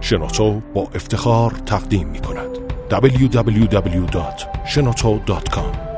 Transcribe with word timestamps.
شنوتو 0.00 0.60
با 0.74 0.88
افتخار 0.94 1.50
تقدیم 1.50 2.08
می 2.08 2.20
کند. 2.20 2.58
www.shenoto.com 2.90 5.88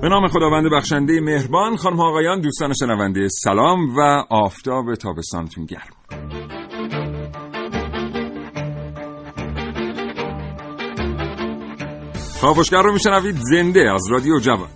به 0.00 0.08
نام 0.08 0.28
خداوند 0.28 0.70
بخشنده 0.72 1.20
مهربان 1.20 1.76
خانم 1.76 2.00
آقایان 2.00 2.40
دوستان 2.40 2.72
شنونده 2.72 3.28
سلام 3.28 3.96
و 3.96 4.00
آفتاب 4.30 4.94
تابستانتون 4.94 5.66
گرم. 5.66 5.90
کاوشگر 12.40 12.82
رو 12.82 12.92
میشنوید 12.92 13.36
زنده 13.36 13.92
از 13.92 14.10
رادیو 14.10 14.38
جوان. 14.38 14.68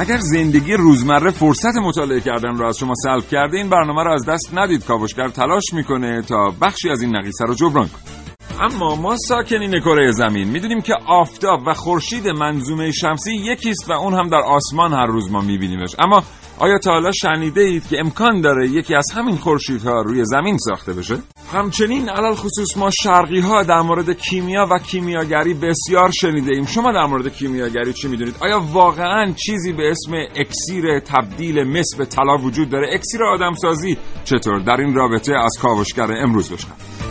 اگر 0.00 0.18
زندگی 0.18 0.72
روزمره 0.72 1.30
فرصت 1.30 1.76
مطالعه 1.82 2.20
کردن 2.20 2.56
رو 2.56 2.66
از 2.66 2.78
شما 2.78 2.92
سلب 2.94 3.28
کرده 3.28 3.56
این 3.56 3.68
برنامه 3.70 4.04
رو 4.04 4.12
از 4.12 4.26
دست 4.26 4.50
ندید. 4.54 4.84
کاوشگر 4.84 5.28
تلاش 5.28 5.62
می‌کنه 5.72 6.22
تا 6.22 6.54
بخشی 6.62 6.90
از 6.90 7.02
این 7.02 7.16
نقیصه 7.16 7.44
رو 7.44 7.54
جبران 7.54 7.88
کنه. 7.88 8.19
اما 8.60 8.94
ما 8.94 9.16
ساکنین 9.28 9.80
کره 9.80 10.12
زمین 10.12 10.48
می‌دونیم 10.48 10.80
که 10.80 10.94
آفتاب 11.06 11.60
و 11.66 11.74
خورشید 11.74 12.28
منظومه 12.28 12.92
شمسی 12.92 13.34
یکیست 13.34 13.90
و 13.90 13.92
اون 13.92 14.14
هم 14.14 14.28
در 14.28 14.40
آسمان 14.40 14.92
هر 14.92 15.06
روز 15.06 15.30
ما 15.30 15.40
میبینیمش 15.40 15.94
اما 15.98 16.22
آیا 16.58 16.78
تا 16.78 16.90
حالا 16.90 17.10
شنیده 17.12 17.60
اید 17.60 17.88
که 17.88 18.00
امکان 18.00 18.40
داره 18.40 18.68
یکی 18.68 18.94
از 18.94 19.06
همین 19.14 19.36
خورشیدها 19.36 20.02
روی 20.02 20.24
زمین 20.24 20.58
ساخته 20.58 20.92
بشه؟ 20.92 21.18
همچنین 21.52 22.08
علال 22.08 22.34
خصوص 22.34 22.76
ما 22.76 22.90
شرقی 23.02 23.40
ها 23.40 23.62
در 23.62 23.80
مورد 23.80 24.10
کیمیا 24.10 24.66
و 24.70 24.78
کیمیاگری 24.78 25.54
بسیار 25.54 26.10
شنیده 26.10 26.54
ایم 26.54 26.66
شما 26.66 26.92
در 26.92 27.06
مورد 27.06 27.28
کیمیاگری 27.28 27.92
چی 27.92 28.08
می‌دونید؟ 28.08 28.34
آیا 28.40 28.60
واقعا 28.72 29.32
چیزی 29.32 29.72
به 29.72 29.90
اسم 29.90 30.12
اکسیر 30.36 31.00
تبدیل 31.00 31.64
مس 31.64 31.94
به 31.98 32.04
طلا 32.04 32.36
وجود 32.36 32.70
داره؟ 32.70 32.94
اکسیر 32.94 33.24
آدمسازی 33.24 33.96
چطور؟ 34.24 34.58
در 34.58 34.80
این 34.80 34.94
رابطه 34.94 35.34
از 35.34 35.58
کاوشگر 35.62 36.12
امروز 36.12 36.52
بشنوید 36.52 37.09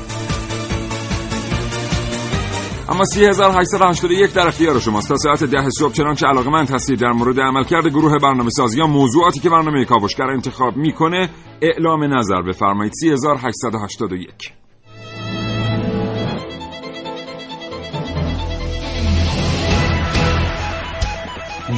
اما 2.89 3.05
3881 3.05 4.33
در 4.33 4.47
اختیار 4.47 4.79
شماست. 4.79 5.09
تا 5.09 5.15
ساعت 5.15 5.43
ده 5.43 5.69
صبح 5.69 5.93
چنانچه 5.93 6.27
علاقه 6.27 6.49
من 6.49 6.65
هستید 6.65 6.99
در 6.99 7.11
مورد 7.11 7.39
عملکرد 7.39 7.87
گروه 7.87 8.17
برنامه 8.17 8.49
سازی 8.49 8.79
یا 8.79 8.87
موضوعاتی 8.87 9.39
که 9.39 9.49
برنامه 9.49 9.85
کاوشگر 9.85 10.25
انتخاب 10.25 10.77
می‌کنه 10.77 11.29
اعلام 11.61 12.17
نظر 12.17 12.41
بفرمایید. 12.41 12.93
3881 13.01 14.53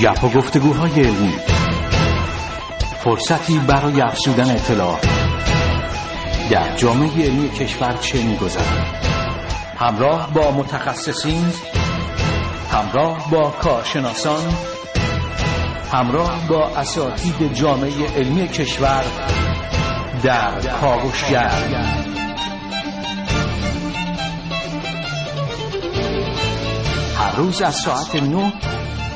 گپ 0.02 0.24
و 0.24 0.30
گفتگوهای 0.30 0.92
علمی. 1.02 1.34
فرصتی 3.04 3.60
برای 3.68 4.02
افزودن 4.02 4.56
اطلاعات 4.56 5.08
در 6.52 6.76
جامعه 6.76 7.26
علمی 7.26 7.50
کشور 7.50 7.94
چه 7.94 8.24
میگذرد؟ 8.24 9.11
همراه 9.82 10.34
با 10.34 10.52
متخصصین 10.52 11.46
همراه 12.72 13.32
با 13.32 13.50
کارشناسان 13.50 14.54
همراه 15.92 16.48
با 16.48 16.68
اساتید 16.68 17.54
جامعه 17.54 18.08
علمی 18.16 18.48
کشور 18.48 19.04
در 20.24 20.62
کاوشگر. 20.62 21.50
هر 27.18 27.36
روز 27.36 27.62
از 27.62 27.76
ساعت 27.76 28.16
9 28.16 28.54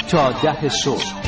تا 0.10 0.32
ده 0.32 0.70
صبح. 0.70 1.26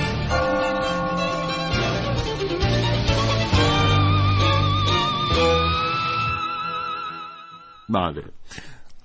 بله. 7.89 8.23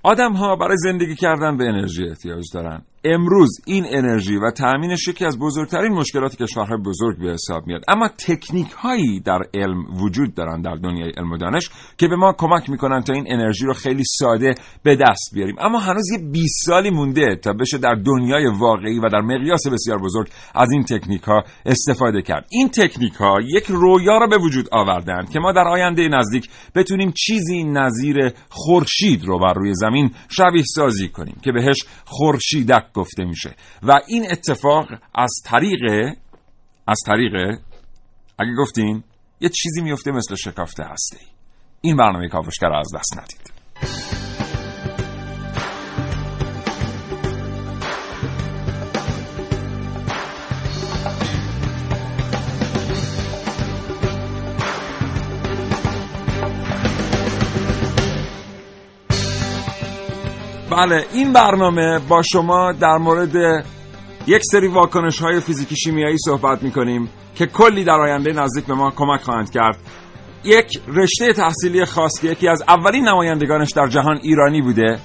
آدم 0.03 0.33
ها 0.33 0.57
برای 0.57 0.77
زندگی 0.77 1.17
کردن 1.17 1.57
به 1.57 1.65
انرژی 1.65 2.09
احتیاج 2.09 2.45
دارن. 2.55 2.83
امروز 3.05 3.51
این 3.67 3.85
انرژی 3.89 4.37
و 4.37 4.51
تأمینش 4.51 5.09
یکی 5.09 5.25
از 5.25 5.39
بزرگترین 5.39 5.93
مشکلات 5.93 6.37
کشورهای 6.43 6.79
بزرگ 6.79 7.19
به 7.19 7.33
حساب 7.33 7.67
میاد. 7.67 7.83
اما 7.89 8.09
تکنیک 8.09 8.71
هایی 8.71 9.21
در 9.21 9.39
علم 9.55 9.85
وجود 10.03 10.35
دارن 10.35 10.63
در 10.63 10.75
دنیای 10.75 11.13
علم 11.17 11.33
و 11.33 11.37
دانش 11.37 11.71
که 11.99 12.09
به 12.09 12.17
ما 12.17 12.35
کمک 12.39 12.71
می‌کنن 12.71 13.03
تا 13.03 13.13
این 13.13 13.25
انرژی 13.29 13.67
رو 13.67 13.73
خیلی 13.73 14.03
ساده 14.19 14.55
به 14.83 14.97
دست 14.97 15.31
بیاریم. 15.35 15.57
اما 15.59 15.79
هنوز 15.79 16.11
یه 16.13 16.19
20 16.19 16.67
سالی 16.67 16.91
مونده 16.91 17.37
تا 17.37 17.53
بشه 17.53 17.79
در 17.79 17.95
دنیای 17.95 18.47
واقعی 18.47 18.99
و 18.99 19.09
در 19.09 19.21
مقیاس 19.21 19.67
بسیار 19.67 19.99
بزرگ 19.99 20.29
از 20.55 20.71
این 20.73 20.85
تکنیک 20.85 21.23
ها 21.23 21.45
استفاده 21.67 22.23
کرد. 22.23 22.47
این 22.51 22.69
تکنیک 22.69 23.15
ها 23.15 23.39
یک 23.57 23.65
رویا 23.69 24.19
رو 24.19 24.29
به 24.29 24.39
وجود 24.39 24.69
آوردن 24.73 25.25
که 25.33 25.41
ما 25.41 25.53
در 25.53 25.69
آینده 25.69 26.09
نزدیک 26.09 26.49
بتونیم 26.75 27.13
چیزی 27.13 27.65
نظیر 27.65 28.33
خورشید 28.49 29.25
رو 29.25 29.39
بر 29.39 29.53
روی 29.55 29.75
زمین 29.75 30.11
شبیه 30.29 30.65
سازی 30.75 31.09
کنیم 31.09 31.37
که 31.43 31.53
بهش 31.53 31.85
خورشیدک 32.05 32.92
گفته 32.95 33.25
میشه. 33.25 33.57
و 33.83 34.01
این 34.07 34.33
اتفاق 34.33 34.89
از 35.15 35.31
طریق 35.45 36.15
از 36.87 36.99
طریق 37.07 37.59
اگه 38.39 38.55
گفتین 38.59 39.05
یه 39.41 39.49
چیزی 39.49 39.83
میفته 39.83 40.11
مثل 40.11 40.35
شکافته 40.35 40.85
هسته 40.85 41.17
ای 41.21 41.27
این 41.81 41.97
برنامه 41.97 42.29
کاوشگر 42.29 42.73
از 42.73 42.89
دست 42.95 43.19
ندید. 43.19 44.32
بله 60.77 61.07
این 61.13 61.33
برنامه 61.33 61.99
با 61.99 62.23
شما 62.23 62.73
در 62.73 62.97
مورد 62.97 63.65
یک 64.27 64.43
سری 64.45 64.67
واکنش 64.67 65.21
های 65.21 65.41
فیزیکی 65.41 65.77
شیمیایی 65.77 66.17
صحبت 66.19 66.63
می 66.63 66.71
کنیم 66.71 67.11
که 67.35 67.47
کلی 67.47 67.85
در 67.85 68.01
آینده 68.01 68.33
نزدیک 68.33 68.65
به 68.65 68.75
ما 68.75 68.91
کمک 68.91 69.21
خواهند 69.21 69.51
کرد. 69.51 69.79
یک 70.45 70.81
رشته 70.89 71.33
تحصیلی 71.33 71.85
خاص 71.85 72.21
که 72.21 72.29
یکی 72.29 72.49
از 72.49 72.63
اولین 72.69 73.09
نمایندگانش 73.09 73.73
در 73.73 73.87
جهان 73.87 74.19
ایرانی 74.23 74.63
بوده 74.63 74.99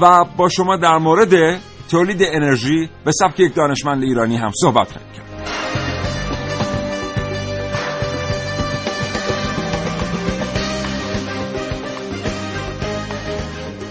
و 0.00 0.24
با 0.36 0.48
شما 0.48 0.76
در 0.76 0.98
مورد 0.98 1.60
تولید 1.90 2.22
انرژی 2.22 2.88
به 3.04 3.12
سبک 3.12 3.40
یک 3.40 3.54
دانشمند 3.54 4.02
ایرانی 4.02 4.36
هم 4.36 4.50
صحبت 4.62 4.92
خواهیم 4.92 5.12
کرد. 5.12 5.29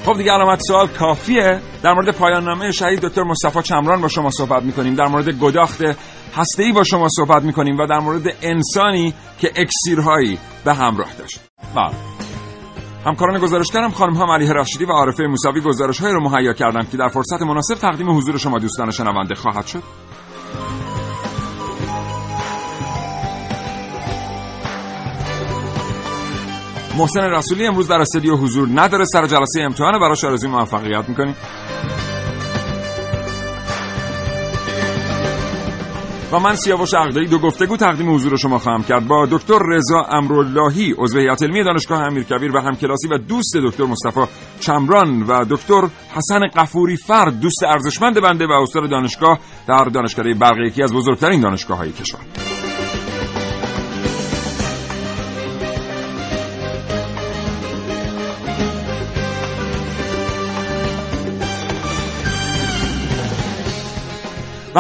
خب 0.09 0.17
دیگه 0.17 0.31
علامت 0.31 0.59
سوال 0.67 0.87
کافیه. 0.87 1.61
در 1.83 1.93
مورد 1.93 2.15
پایان 2.15 2.43
نامه 2.43 2.71
شهید 2.71 2.99
دکتر 2.99 3.23
مصطفی 3.23 3.61
چمران 3.61 4.01
با 4.01 4.07
شما 4.07 4.29
صحبت 4.29 4.63
می‌کنیم. 4.63 4.95
در 4.95 5.07
مورد 5.07 5.29
گداخت 5.29 5.81
هسته‌ای 6.35 6.71
با 6.71 6.83
شما 6.83 7.07
صحبت 7.09 7.43
می‌کنیم 7.43 7.77
و 7.77 7.87
در 7.87 7.99
مورد 7.99 8.23
انسانی 8.41 9.13
که 9.39 9.51
اکسیرهایی 9.55 10.39
به 10.65 10.73
همراه 10.73 11.13
داشت. 11.19 11.39
بله. 11.75 11.91
همکاران 13.05 13.39
گزارشگرم 13.39 13.91
خانم 13.91 14.13
ها 14.13 14.35
علی 14.35 14.53
رشیدی 14.53 14.85
و 14.85 14.91
عارفه 14.91 15.23
موسوی 15.23 15.61
گزارش 15.61 15.99
های 15.99 16.11
رو 16.11 16.29
مهیا 16.29 16.53
کردند 16.53 16.89
که 16.89 16.97
در 16.97 17.07
فرصت 17.07 17.41
مناسب 17.41 17.75
تقدیم 17.75 18.17
حضور 18.17 18.37
شما 18.37 18.59
دوستان 18.59 18.91
شنونده 18.91 19.35
خواهد 19.35 19.65
شد. 19.65 19.83
محسن 26.99 27.21
رسولی 27.21 27.67
امروز 27.67 27.87
در 27.87 28.01
استودیو 28.01 28.35
حضور 28.35 28.69
نداره. 28.73 29.05
سر 29.05 29.27
جلسه 29.27 29.61
امتحان 29.61 29.99
براش 29.99 30.23
آرزوی 30.23 30.49
موفقیت 30.49 31.09
می‌کنیم. 31.09 31.35
و 36.31 36.39
من 36.39 36.55
سیاوش 36.55 36.93
عقدایی 36.93 37.27
دو 37.27 37.39
گفتگو 37.39 37.77
تقدیم 37.77 38.15
حضور 38.15 38.37
شما 38.37 38.59
خواهم 38.59 38.83
کرد. 38.83 39.07
با 39.07 39.27
دکتر 39.31 39.59
رضا 39.69 40.01
امراللهی 40.11 40.95
عضو 40.97 41.19
هیئت 41.19 41.43
علمی 41.43 41.63
دانشگاه 41.63 42.01
امیرکبیر 42.01 42.55
و 42.55 42.59
همکلاسی 42.59 43.07
و 43.07 43.17
دوست 43.17 43.57
دکتر 43.65 43.83
مصطفی 43.83 44.21
چمران 44.59 45.23
و 45.23 45.45
دکتر 45.49 45.81
حسن 46.15 46.47
قفوری 46.55 46.97
فرد 46.97 47.39
دوست 47.39 47.63
ارزشمند 47.63 48.21
بنده 48.21 48.47
و 48.47 48.51
استاد 48.51 48.89
دانشگاه 48.89 49.39
در 49.67 49.83
دانشکده 49.83 50.33
برق 50.33 50.59
یکی 50.67 50.83
از 50.83 50.93
بزرگترین 50.93 51.41
دانشگاه 51.41 51.77
های 51.77 51.91
کشور. 51.91 52.48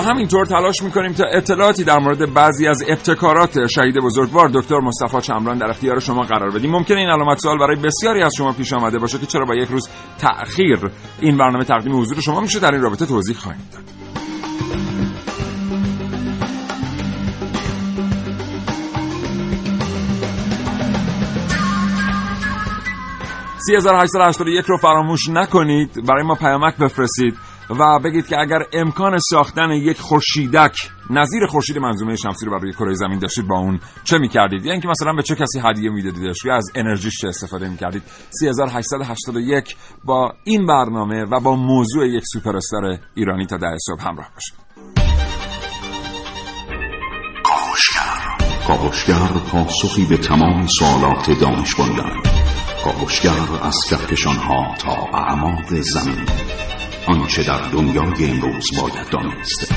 همین 0.01 0.11
همینطور 0.11 0.45
تلاش 0.45 0.83
می‌کنیم 0.83 1.13
تا 1.13 1.23
اطلاعاتی 1.33 1.83
در 1.83 1.99
مورد 1.99 2.33
بعضی 2.33 2.67
از 2.67 2.83
ابتکارات 2.87 3.67
شهید 3.67 3.95
بزرگوار 4.03 4.49
دکتر 4.53 4.79
مصطفی 4.79 5.21
چمران 5.21 5.57
در 5.57 5.69
اختیار 5.69 5.99
شما 5.99 6.21
قرار 6.21 6.49
بدیم. 6.51 6.71
ممکن 6.71 6.95
این 6.95 7.09
علامت 7.09 7.39
سوال 7.39 7.59
برای 7.59 7.75
بسیاری 7.75 8.21
از 8.23 8.31
شما 8.37 8.51
پیش 8.51 8.73
آمده 8.73 8.99
باشه 8.99 9.17
که 9.17 9.25
چرا 9.25 9.45
با 9.45 9.55
یک 9.55 9.69
روز 9.69 9.89
تأخیر 10.19 10.91
این 11.19 11.37
برنامه 11.37 11.63
تقدیم 11.63 11.99
حضور 11.99 12.21
شما 12.21 12.41
میشه 12.41 12.59
در 12.59 12.71
این 12.71 12.81
رابطه 12.81 13.05
توضیح 13.05 13.35
خواهیم 13.35 13.61
داد. 13.73 13.83
سی 23.57 23.75
رو 24.67 24.77
فراموش 24.77 25.29
نکنید. 25.29 26.05
برای 26.05 26.23
ما 26.23 26.35
پیامک 26.35 26.77
بفرستید. 26.77 27.48
و 27.69 27.99
بگید 27.99 28.27
که 28.27 28.39
اگر 28.39 28.59
امکان 28.73 29.19
ساختن 29.19 29.71
یک 29.71 29.99
خورشیدک 29.99 30.75
نظیر 31.09 31.45
خورشید 31.45 31.77
منظومه 31.77 32.15
شمسی 32.15 32.45
رو 32.45 32.59
برای 32.59 32.73
کره 32.73 32.93
زمین 32.93 33.19
داشتید 33.19 33.47
با 33.47 33.59
اون 33.59 33.79
چه 34.03 34.17
می‌کردید؟ 34.17 34.65
یا 34.65 34.71
اینکه 34.71 34.87
مثلا 34.87 35.13
به 35.13 35.23
چه 35.23 35.35
کسی 35.35 35.59
هدیه 35.59 35.89
میدادیدش 35.89 36.45
یا 36.45 36.55
از 36.55 36.71
انرژیش 36.75 37.21
چه 37.21 37.27
استفاده 37.27 37.69
می‌کردید؟ 37.69 38.03
3881 38.29 39.75
با 40.05 40.33
این 40.43 40.65
برنامه 40.65 41.23
و 41.23 41.39
با 41.39 41.55
موضوع 41.55 42.07
یک 42.07 42.23
سوپر 42.33 42.57
استار 42.57 42.99
ایرانی 43.15 43.45
تا 43.45 43.57
ده 43.57 43.77
صبح 43.85 44.07
همراه 44.07 44.29
باشید. 44.33 44.55
کاوشگر. 48.67 49.27
پاسخی 49.51 50.05
به 50.05 50.17
تمام 50.17 50.67
سوالات 50.67 51.39
دانش 51.41 51.75
کاوشگر 52.83 53.31
از 53.63 53.77
کهکشانها 53.89 54.75
تا 54.79 54.91
اعماق 54.91 55.73
زمین. 55.81 56.25
آنچه 57.07 57.43
در 57.43 57.61
دنیای 57.69 58.31
امروز 58.31 58.67
باید 58.81 59.09
دانست. 59.09 59.73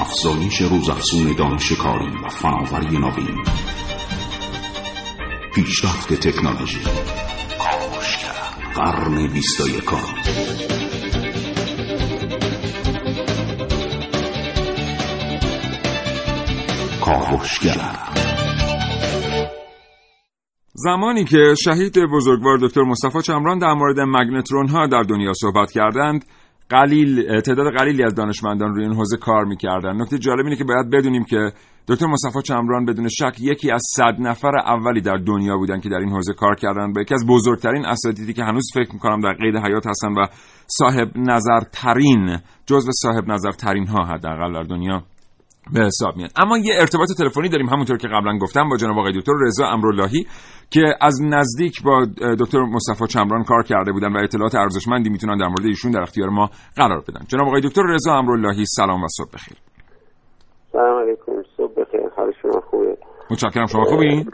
افزایش 0.00 0.60
روزافزون 0.60 1.34
دانش 1.38 1.72
کاری 1.72 2.10
و 2.24 2.28
فناوری 2.28 2.98
نوین. 2.98 3.44
پیشرفت 5.54 6.12
تکنولوژی. 6.12 6.80
قرن 8.74 9.18
یکم 9.18 9.96
کاوشگر 17.00 18.12
زمانی 20.74 21.24
که 21.24 21.54
شهید 21.64 21.98
بزرگوار 21.98 22.58
دکتر 22.58 22.82
مصطفی 22.82 23.22
چمران 23.22 23.58
در 23.58 23.74
مورد 23.74 24.00
مگنترون 24.00 24.68
ها 24.68 24.86
در 24.86 25.02
دنیا 25.02 25.32
صحبت 25.34 25.72
کردند 25.72 26.24
قلیل 26.72 27.40
تعداد 27.40 27.74
قلیلی 27.78 28.04
از 28.04 28.14
دانشمندان 28.14 28.74
روی 28.74 28.84
این 28.84 28.94
حوزه 28.94 29.16
کار 29.16 29.44
می‌کردن. 29.44 30.02
نکته 30.02 30.18
جالب 30.18 30.44
اینه 30.44 30.56
که 30.56 30.64
باید 30.64 30.90
بدونیم 30.90 31.24
که 31.24 31.52
دکتر 31.88 32.06
مصطفی 32.06 32.42
چمران 32.42 32.84
بدون 32.84 33.08
شک 33.08 33.36
یکی 33.40 33.70
از 33.70 33.82
صد 33.96 34.16
نفر 34.18 34.56
اولی 34.56 35.00
در 35.00 35.16
دنیا 35.16 35.56
بودن 35.56 35.80
که 35.80 35.88
در 35.88 35.96
این 35.96 36.08
حوزه 36.08 36.32
کار 36.32 36.54
کردن 36.54 36.92
و 36.96 37.00
یکی 37.00 37.14
از 37.14 37.26
بزرگترین 37.26 37.86
اساتیدی 37.86 38.32
که 38.32 38.44
هنوز 38.44 38.70
فکر 38.74 38.92
می‌کنم 38.92 39.20
در 39.20 39.32
قید 39.32 39.56
حیات 39.56 39.86
هستن 39.86 40.12
و 40.12 40.26
صاحب 40.66 41.08
نظر 41.16 41.60
ترین 41.72 42.38
جزو 42.66 42.90
صاحب 42.92 43.28
نظر 43.28 43.50
ترین 43.50 43.86
ها 43.86 44.04
حداقل 44.04 44.52
در 44.52 44.62
دنیا. 44.62 45.02
به 45.74 45.80
حساب 45.80 46.16
میاد. 46.16 46.30
اما 46.36 46.58
یه 46.58 46.74
ارتباط 46.80 47.08
تلفنی 47.18 47.48
داریم 47.48 47.68
همونطور 47.68 47.96
که 47.96 48.08
قبلا 48.08 48.38
گفتم 48.38 48.68
با 48.68 48.76
جناب 48.76 48.98
آقای 48.98 49.12
دکتر 49.18 49.32
رضا 49.40 49.66
امراللهی 49.66 50.26
که 50.70 50.94
از 51.00 51.22
نزدیک 51.22 51.82
با 51.82 52.06
دکتر 52.40 52.60
مصطفی 52.60 53.06
چمران 53.06 53.44
کار 53.44 53.62
کرده 53.62 53.92
بودن 53.92 54.12
و 54.12 54.18
اطلاعات 54.24 54.54
ارزشمندی 54.54 55.10
می‌تونن 55.10 55.36
در 55.36 55.46
مورد 55.46 55.64
ایشون 55.64 55.90
در 55.90 56.00
اختیار 56.00 56.28
ما 56.28 56.50
قرار 56.76 57.00
بدن. 57.08 57.20
جناب 57.28 57.46
آقای 57.46 57.60
دکتر 57.60 57.82
رضا 57.82 58.12
امراللهی 58.12 58.64
سلام 58.66 59.02
و 59.02 59.08
صبح 59.08 59.30
بخیر. 59.34 59.58
سلام 60.72 61.02
علیکم 61.02 61.32
صبح 61.56 61.72
بخیر. 61.80 62.00
حال 62.16 62.32
شما 62.42 62.60
خوبه؟ 62.70 62.96
متشکرم. 63.30 63.66
شما 63.66 63.84
خوبی 63.84 64.26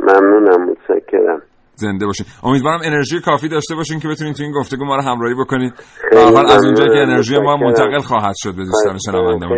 ممنونم 0.00 0.70
متشکرم. 0.70 1.42
زنده 1.76 2.06
باشین. 2.06 2.26
امیدوارم 2.42 2.80
انرژی 2.84 3.20
کافی 3.20 3.48
داشته 3.48 3.74
باشین 3.74 4.00
که 4.00 4.08
بتونین 4.08 4.32
تو 4.32 4.42
این 4.42 4.52
گفتگو 4.52 4.84
ما 4.84 4.96
رو 4.96 5.02
همراهی 5.02 5.34
بکنید 5.34 5.72
به 6.10 6.20
حال 6.20 6.46
از 6.46 6.64
اونجایی 6.64 6.88
که 6.88 6.98
انرژی 6.98 7.38
ما 7.38 7.56
منتقل 7.56 7.98
خواهد 7.98 8.34
شد 8.36 8.54
به 8.54 8.64
دوستان 8.64 8.98
ممنونم. 9.14 9.48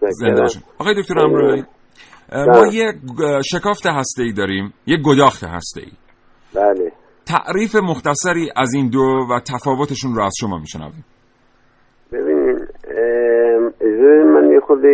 خیلی 0.00 0.12
زنده 0.12 0.40
باشین. 0.40 0.62
آقای 0.78 0.94
دکتر 1.02 1.18
امراللهی 1.18 1.64
ما 2.32 2.66
یه 2.66 2.92
شکافت 3.44 3.86
هسته 3.86 4.22
ای 4.22 4.32
داریم 4.32 4.74
یه 4.86 4.96
گداخت 4.96 5.44
هسته 5.44 5.80
ای 5.80 5.92
بله. 6.54 6.92
تعریف 7.26 7.76
مختصری 7.76 8.50
از 8.56 8.74
این 8.74 8.88
دو 8.88 9.26
و 9.30 9.40
تفاوتشون 9.40 10.14
رو 10.14 10.24
از 10.24 10.32
شما 10.40 10.58
میشنویم. 10.58 11.04
ببینین 12.12 12.58
ام، 12.88 13.72
اجازه 13.80 14.24
من 14.24 14.50
یه 14.52 14.60
خورده 14.60 14.88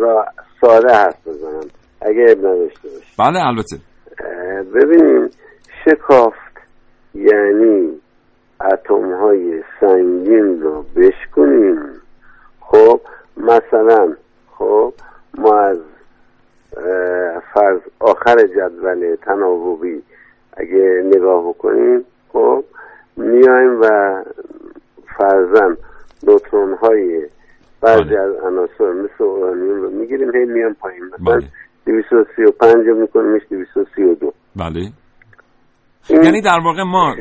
را 0.00 0.24
ساده 0.60 0.94
حرف 0.94 1.28
بزنم. 1.28 1.70
اگه 2.00 2.26
اب 2.30 2.38
نداشته 2.38 2.88
باشه 2.88 3.06
بله 3.18 3.46
البته. 3.46 3.76
اه، 3.76 4.62
ببینین 4.62 5.30
شکافت. 5.86 6.36
یعنی 7.14 8.00
اتم 8.60 9.12
های 9.12 9.62
سنگین 9.80 10.62
رو 10.62 10.84
بشکنیم. 10.96 11.78
خب 12.60 13.00
مثلا 13.36 14.16
خب 14.50 14.92
ما 15.38 15.54
از 15.58 15.78
فرض 17.54 17.80
آخر 18.00 18.36
جدول 18.46 19.16
تناوبی 19.22 20.02
اگه 20.56 21.02
نگاه 21.14 21.48
بکنیم 21.48 22.04
خب 22.32 22.64
میایم 23.16 23.80
و 23.80 24.22
فرزن 25.18 25.76
نوترون 26.22 26.74
های 26.74 27.26
بعضی 27.80 28.04
بله. 28.04 28.18
از 28.18 28.34
عناصر 28.34 28.92
مثل 28.92 29.24
اورانیوم 29.24 29.82
رو 29.82 29.90
می‌گیریم 29.90 30.34
هی 30.34 30.44
میان 30.44 30.74
پایین. 30.74 31.04
مثلا 31.04 31.34
بله. 31.34 31.48
235 31.86 32.88
رو 32.88 32.94
میکنیمش 32.94 33.42
232 33.50 34.32
بله. 34.56 34.92
یعنی 36.10 36.40
در 36.40 36.58
واقع 36.64 36.82
ما 36.82 37.14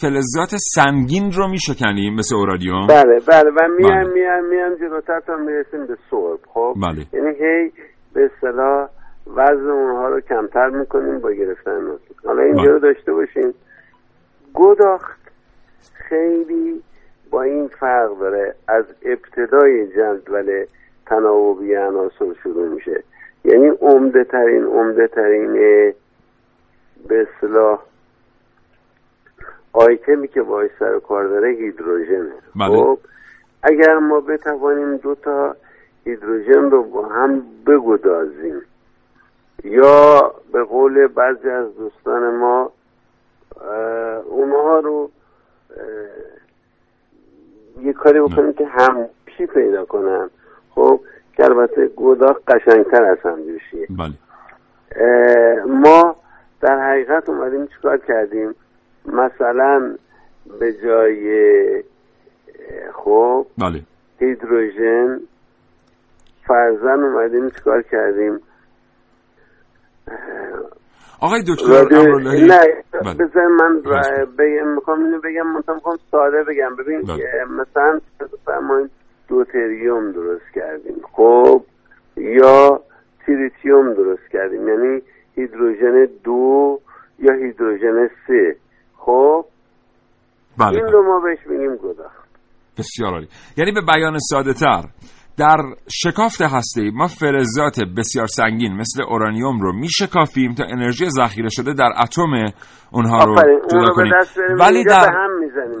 فلزات 0.00 0.50
سنگین 0.74 1.32
رو 1.32 1.48
میشکنیم 1.48 2.14
مثل 2.14 2.36
اورادیوم؟ 2.36 2.86
بله 2.86 3.20
بله 3.28 3.50
و 3.50 3.68
میایم 3.78 4.04
بله. 4.04 4.12
میایم 4.12 4.44
میایم 4.44 4.74
جلوتر 4.74 5.20
تا 5.20 5.36
می‌رسیم 5.36 5.86
به 5.86 5.96
سرب 6.10 6.38
خب؟ 6.54 6.74
بله. 6.76 7.06
یعنی 7.12 7.36
هی 7.36 7.72
به 8.14 8.30
اصطلاح 8.34 8.88
وزن 9.26 9.70
اونها 9.70 10.08
رو 10.08 10.20
کمتر 10.20 10.68
می‌کنیم 10.68 11.18
با 11.18 11.30
گرفتن 11.30 11.80
حالا 12.24 12.42
اینجا 12.42 12.62
بله. 12.62 12.72
رو 12.72 12.78
داشته 12.78 13.12
باشیم 13.12 13.54
گداخت 14.54 15.20
خیلی 16.08 16.82
با 17.30 17.42
این 17.42 17.68
فرق 17.80 18.18
داره. 18.20 18.54
از 18.68 18.84
ابتدای 19.02 19.86
جدول 19.86 20.64
تناوبی 21.06 21.74
عناصر 21.74 22.40
شروع 22.42 22.68
میشه. 22.68 23.02
یعنی 23.44 23.68
عمده 23.80 24.24
ترین 24.24 24.64
عمده 24.64 25.06
ترین 25.06 25.52
به 27.08 27.26
اصطلاح 27.26 27.78
آیتمی 29.78 30.28
که 30.28 30.42
باش 30.42 30.70
سر 30.78 30.94
و 30.94 31.00
کار 31.00 31.28
داره 31.28 31.48
هیدروژنه. 31.48 32.32
بله. 32.56 32.68
خب 32.68 32.98
اگر 33.62 33.98
ما 33.98 34.20
بتوانیم 34.20 34.96
دو 34.96 35.14
تا 35.14 35.56
هیدروژن 36.04 36.70
رو 36.70 36.82
با 36.82 37.08
هم 37.08 37.42
بگدازیم 37.66 38.62
یا 39.64 40.34
به 40.52 40.64
قول 40.64 41.06
بعضی 41.06 41.50
از 41.50 41.66
دوستان 41.76 42.36
ما 42.36 42.72
اونها 44.24 44.78
رو 44.78 45.10
یه 47.82 47.92
کاری 47.92 48.20
بکنیم 48.20 48.52
که 48.52 48.66
همشی 48.66 49.46
پیدا 49.54 49.84
کنن. 49.84 50.30
خب 50.70 51.00
که 51.36 51.44
البته 51.44 51.90
گداخ 51.96 52.36
قشنگتر 52.48 53.04
از 53.04 53.18
همجوشیه 53.24 53.86
بله. 53.90 54.12
ما 55.66 56.16
در 56.60 56.90
حقیقت 56.90 57.28
اومدیم 57.28 57.66
چیکار 57.66 57.98
کردیم؟ 57.98 58.54
مثلا 59.12 59.96
به 60.60 60.72
جای 60.72 61.82
خب 62.94 63.46
بله. 63.58 63.82
هیدروژن 64.20 65.20
فرزن 66.46 67.02
اومدیم 67.02 67.50
چیکار 67.50 67.82
کردیم؟ 67.82 68.40
آقای 71.20 71.42
دکتر 71.48 71.96
امراللهی 71.96 72.46
نه 72.46 72.58
بله. 72.92 73.14
بذار 73.14 73.46
من 73.46 73.82
بگم 74.38 74.68
می‌خوام 74.74 75.04
اینو 75.04 75.20
بگم 75.20 75.46
منتها 75.46 75.74
می‌خوام 75.74 75.98
ساده 76.10 76.44
بگم. 76.44 76.76
ببین 76.76 77.02
بله. 77.02 77.44
مثلا 77.44 78.00
فرمایید 78.46 78.90
دوتریوم 79.28 80.12
درست 80.12 80.54
کردیم. 80.54 81.00
خب 81.12 81.64
یا 82.16 82.80
تریتیوم 83.26 83.94
درست 83.94 84.28
کردیم. 84.32 84.68
یعنی 84.68 85.02
هیدروژن 85.36 86.08
دو 86.24 86.80
یا 87.18 87.32
هیدروژن 87.32 88.10
سه. 88.26 88.56
خب 89.08 89.44
بله 90.58 90.68
این 90.68 90.82
بله. 90.82 90.92
رو 90.92 91.02
ما 91.02 91.20
بهش 91.20 91.38
میگیم 91.46 91.76
گداخت 91.76 92.28
بسیار 92.78 93.12
عالی. 93.12 93.28
یعنی 93.56 93.72
به 93.72 93.80
بیان 93.80 94.18
ساده 94.18 94.52
تر 94.52 94.84
در 95.38 95.56
شکافت 95.88 96.42
هسته 96.42 96.90
ما 96.94 97.06
فلزات 97.06 97.80
بسیار 97.96 98.26
سنگین 98.26 98.72
مثل 98.76 99.02
اورانیوم 99.02 99.60
رو 99.60 99.72
میشکافیم 99.72 100.54
تا 100.54 100.64
انرژی 100.64 101.10
ذخیره 101.10 101.48
شده 101.48 101.72
در 101.72 101.92
اتم 102.02 102.52
اونها 102.92 103.24
رو 103.24 103.34
جدا 103.70 103.92
کنیم. 103.94 104.12
ولی 104.60 104.84
در 104.84 105.08
هم 105.12 105.30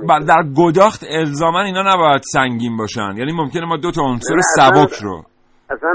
بله، 0.08 0.24
در 0.24 0.42
گداخت 0.56 1.04
الزاما 1.10 1.62
اینا 1.62 1.94
نباید 1.94 2.22
سنگین 2.32 2.76
باشن. 2.76 3.16
یعنی 3.16 3.32
ممکنه 3.32 3.66
ما 3.66 3.76
دو 3.76 3.90
تا 3.90 4.02
عنصر 4.02 4.36
سبک 4.56 5.02
رو 5.02 5.22
اصلا 5.70 5.94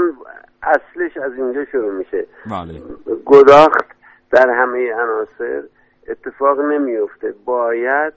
اصلش 0.62 1.16
از 1.16 1.32
اینجا 1.38 1.64
شروع 1.72 1.92
میشه. 1.98 2.26
بله. 2.50 2.82
گداخت 3.26 3.86
در 4.32 4.46
همه 4.50 4.92
عناصر 4.94 5.62
اتفاق 6.10 6.60
نمیفته 6.60 7.34
باید 7.44 8.12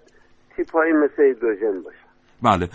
تیپ 0.55 0.71
های 0.71 0.91
مثل 0.91 1.23
هیدروژن 1.23 1.81
باشه 1.83 2.07
بله. 2.43 2.67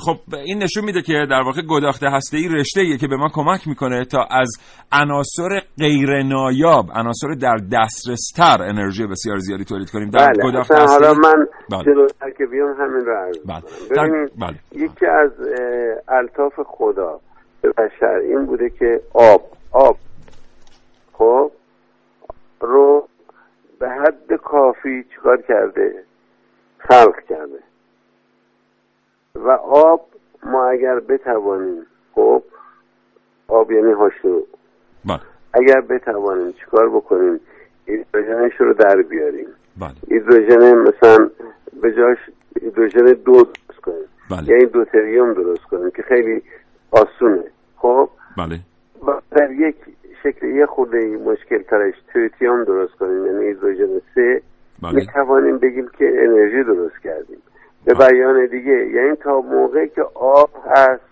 خب 0.00 0.16
این 0.46 0.62
نشون 0.62 0.84
میده 0.84 1.02
که 1.02 1.26
در 1.30 1.42
واقع 1.44 1.62
گداخته 1.68 2.06
هسته 2.10 2.36
ای 2.36 2.48
رشته 2.48 2.80
ایه 2.80 2.96
که 2.98 3.06
به 3.08 3.16
ما 3.16 3.28
کمک 3.34 3.68
می‌کنه 3.68 4.04
تا 4.04 4.26
از 4.30 4.48
عناصر 4.92 5.48
غیر 5.78 6.22
نایاب 6.22 6.86
عناصر 6.94 7.28
در 7.40 7.56
دسترستر 7.72 8.62
انرژی 8.62 9.06
بسیار 9.06 9.38
زیادی 9.38 9.64
تولید 9.64 9.90
کنیم. 9.90 10.10
در 10.10 10.32
بله. 10.32 10.50
گداخته 10.50 10.74
هسته 10.74 10.92
حالا 10.92 11.14
من 11.14 11.46
بله. 11.70 11.84
جلوتر 11.84 12.30
که 12.30 12.46
بیام 12.46 12.68
همین 12.80 13.06
رو 13.06 13.16
عرض 13.16 13.38
بله. 13.46 13.62
در- 13.96 14.28
بله. 14.46 14.56
یکی 14.72 15.06
از 15.06 15.30
الطاف 16.08 16.52
خدا 16.66 17.20
به 17.62 17.68
بشر 17.70 18.20
این 18.28 18.46
بوده 18.46 18.70
که 18.78 19.00
آب 19.14 19.42
آب. 19.72 19.96
خب؟ 21.12 21.50
رو 22.60 23.08
به 23.80 23.90
حد 23.90 24.32
کافی 24.32 25.04
چیکار 25.14 25.42
کرده؟ 25.42 26.04
خلق 26.78 27.20
کرده. 27.28 27.58
و 29.34 29.50
آب 29.50 30.06
ما 30.42 30.64
اگر 30.64 31.00
بتوانیم 31.00 31.86
خب 32.14 32.42
آب 33.48 33.72
یعنی 33.72 33.92
هاشو 33.92 34.46
بله. 35.04 35.20
اگر 35.52 35.80
بتوانیم 35.80 36.52
چیکار 36.52 36.88
بکنیم 36.88 37.40
هیدروژنش 37.86 38.52
رو 38.58 38.74
در 38.74 39.02
بیاریم. 39.02 39.48
بله. 39.76 39.90
هیدروژن 40.08 40.74
مثلا 40.74 41.30
به 41.82 41.92
جاش 41.92 42.18
هیدروژن 42.62 43.04
دو 43.04 43.32
درست 43.32 43.80
کنیم. 43.82 44.08
بله. 44.30 44.48
یعنی 44.48 44.66
دوتریوم 44.66 45.34
درست 45.34 45.62
کنیم 45.62 45.90
که 45.90 46.02
خیلی 46.02 46.42
آسونه. 46.90 47.44
خب؟ 47.76 48.10
بله. 48.36 48.58
در 49.30 49.50
یک 49.50 49.76
شکل 50.22 50.46
یه 50.46 50.66
خورده 50.66 50.98
مشکل 50.98 51.62
ترش 51.62 51.94
تریتیوم 52.12 52.64
درست 52.64 52.94
کنیم 52.94 53.26
یعنی 53.26 53.46
هیدروژن 53.46 54.00
سه 54.14 54.42
بله. 54.82 54.94
می 54.94 55.06
توانیم 55.06 55.58
بگیم 55.58 55.88
که 55.98 56.12
انرژی 56.18 56.64
درست 56.64 57.02
کردیم 57.04 57.38
به 57.84 57.94
بیان 57.94 58.46
دیگه 58.46 58.90
یعنی 58.94 59.16
تا 59.16 59.40
موقعی 59.40 59.88
که 59.88 60.02
آب 60.14 60.50
هست 60.76 61.10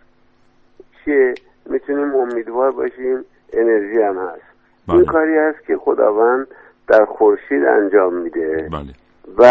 که 1.04 1.34
می‌تونیم 1.70 2.14
امیدوار 2.14 2.70
باشیم 2.70 3.24
انرژی 3.52 4.02
هم 4.02 4.18
هست 4.18 4.42
بله. 4.88 4.96
این 4.96 5.04
کاری 5.04 5.38
هست 5.38 5.66
که 5.66 5.76
خداوند 5.76 6.46
در 6.88 7.04
خورشید 7.04 7.64
انجام 7.64 8.14
میده 8.14 8.68
بله 8.72 8.92
و 9.38 9.44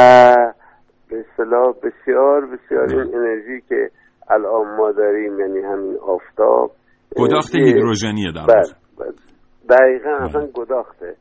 به 1.10 1.26
اصطلاح 1.32 1.74
بسیار 1.84 2.46
بسیار 2.46 2.86
بله. 2.86 2.98
این 2.98 3.16
انرژی 3.16 3.62
که 3.70 3.90
الان 4.30 4.78
ما 4.78 4.92
داریم 4.92 5.40
یعنی 5.40 5.60
همین 5.60 5.98
آفتاب 6.08 6.72
گداخت 7.16 7.56
هیدروژنیه 7.56 8.32
در 8.36 8.46
بله 8.46 8.64
بله. 9.00 9.14
دقیقا. 9.70 10.18
اصلا 10.26 10.48
گداخته 10.54 11.16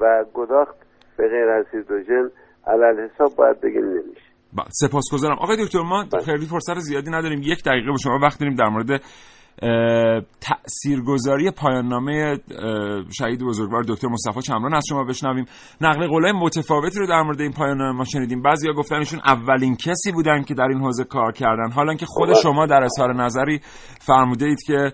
و 0.00 0.24
گداخت 0.34 0.76
به 1.16 1.28
غیر 1.28 1.48
از 1.48 1.64
هیدروژن 1.72 2.30
علل 2.66 3.08
حساب 3.08 3.36
باید 3.36 3.60
بگیم 3.60 3.84
نمیشه 3.84 4.32
بله 4.52 4.66
سپاسگزارم 4.70 5.36
آقای 5.40 5.56
دکتر 5.64 5.82
ما 5.82 6.04
بله. 6.12 6.22
خیلی 6.22 6.46
فرصت 6.46 6.78
زیادی 6.78 7.10
نداریم 7.10 7.42
یک 7.42 7.64
دقیقه 7.64 7.86
به 7.86 7.98
شما 8.02 8.18
وقت 8.22 8.40
داریم 8.40 8.54
در 8.54 8.68
مورد 8.68 9.02
تاثیرگذاری 10.40 11.50
پایان 11.50 11.88
نامه 11.88 12.38
شهید 13.18 13.42
بزرگوار 13.44 13.82
دکتر 13.88 14.08
مصطفی 14.08 14.40
چمران 14.40 14.74
از 14.74 14.84
شما 14.88 15.04
بشنویم. 15.04 15.44
نقل 15.80 16.06
قولای 16.06 16.32
متفاوتی 16.32 16.98
رو 16.98 17.06
در 17.06 17.22
مورد 17.22 17.40
این 17.40 17.52
پایان 17.52 17.76
نامه 17.76 17.98
ما 17.98 18.04
شنیدیم. 18.04 18.42
بعضیا 18.42 18.72
گفتن 18.72 18.96
ایشون 18.96 19.20
اولین 19.26 19.76
کسی 19.76 20.12
بودن 20.12 20.42
که 20.42 20.54
در 20.54 20.64
این 20.64 20.78
حوزه 20.78 21.04
کار 21.04 21.32
کردن. 21.32 21.70
حالا 21.70 21.94
که 21.94 22.06
خود 22.06 22.28
بله. 22.28 22.40
شما 22.42 22.66
در 22.66 22.82
اظهار 22.84 23.14
نظری 23.14 23.60
فرموده 24.00 24.46
اید 24.46 24.62
که 24.66 24.92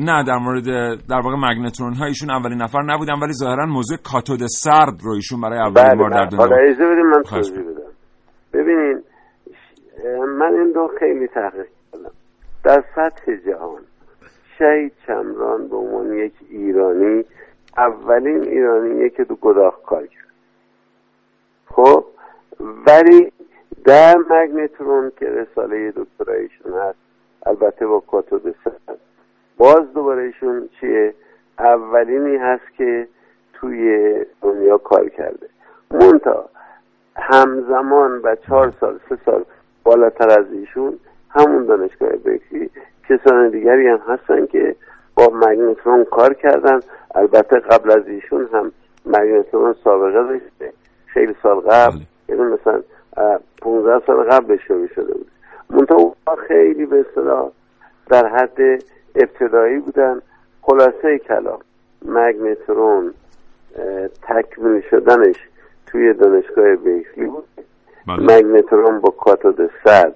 نه 0.00 0.24
در 0.24 0.38
مورد 0.38 0.64
در 1.06 1.20
واقع 1.24 1.36
مگنترون 1.36 1.94
ها 1.94 2.04
ایشون 2.04 2.30
اولین 2.30 2.62
نفر 2.62 2.82
نبودن 2.82 3.14
ولی 3.22 3.32
ظاهرا 3.32 3.66
موضوع 3.66 3.98
کاتود 3.98 4.46
سرد 4.46 5.02
رو 5.02 5.12
ایشون 5.12 5.40
برای 5.40 5.58
اولین 5.58 5.98
بار 5.98 6.10
در 6.10 6.26
بله. 6.26 6.74
دنیا 6.74 7.04
من 7.04 7.22
توضیح 7.22 7.58
بدم. 7.58 7.82
اه، 10.04 10.26
من 10.26 10.54
این 10.54 10.74
رو 10.74 10.90
خیلی 10.98 11.26
تحقیق 11.26 11.66
کردم. 11.92 12.10
در 12.64 12.84
سطح 12.94 13.32
جهان 13.46 13.82
شهید 14.62 14.92
چمران 15.06 15.68
به 15.68 15.76
عنوان 15.76 16.12
یک 16.12 16.32
ایرانی 16.50 17.24
اولین 17.76 18.42
ایرانیه 18.42 19.10
که 19.10 19.24
تو 19.24 19.36
گداخ 19.40 19.82
کار 19.82 20.06
کرد. 20.06 20.32
خب 21.66 22.04
ولی 22.86 23.32
در 23.84 24.16
مگنترون 24.16 25.12
که 25.18 25.26
رساله 25.26 25.92
دکترایشون 25.96 26.72
هست 26.72 26.98
البته 27.46 27.86
با 27.86 28.00
کاتود 28.00 28.54
باز 29.56 29.92
دوباره 29.94 30.22
ایشون 30.22 30.68
چیه؟ 30.80 31.14
اولینی 31.58 32.36
هست 32.36 32.74
که 32.76 33.08
توی 33.54 34.16
دنیا 34.42 34.78
کار 34.78 35.08
کرده. 35.08 35.48
مونتا 35.90 36.48
همزمان 37.16 38.20
و 38.22 38.36
چهار 38.36 38.72
سال 38.80 39.00
سه 39.08 39.18
سال 39.24 39.44
بالاتر 39.84 40.40
از 40.40 40.52
ایشون 40.52 40.98
همون 41.30 41.66
دانشگاه 41.66 42.10
برکلی 42.10 42.70
کسان 43.08 43.48
دیگری 43.48 43.86
هم 43.86 44.00
هستن 44.08 44.46
که 44.46 44.76
با 45.14 45.30
مگنترون 45.34 46.04
کار 46.04 46.34
کردن. 46.34 46.80
البته 47.14 47.58
قبل 47.58 47.90
از 47.90 48.08
ایشون 48.08 48.48
هم 48.52 48.72
مگنترون 49.06 49.74
سابقه 49.84 50.22
داشته. 50.22 50.72
خیلی 51.06 51.34
سال 51.42 51.60
قبل. 51.60 51.98
یعنی 52.28 52.42
مثلا 52.42 52.82
اه، 53.16 53.38
15 53.62 54.06
سال 54.06 54.22
قبل 54.22 54.56
شروع 54.56 54.86
شده 54.86 55.14
بود. 55.14 55.30
اونها 55.70 56.14
خیلی 56.48 56.86
به 56.86 57.04
اصطلاح 57.08 57.50
در 58.10 58.26
حد 58.26 58.82
ابتدایی 59.14 59.78
بودن. 59.78 60.22
خلاصه 60.62 61.18
کلام 61.18 61.58
مگنترون 62.04 63.14
تکمیل 64.22 64.82
شدنش 64.90 65.36
توی 65.86 66.14
دانشگاه 66.14 66.76
بیکلی 66.76 67.26
بود. 67.26 67.44
بله. 68.06 68.36
مگنترون 68.36 69.00
با 69.00 69.10
کاتود 69.10 69.70
سرد 69.84 70.14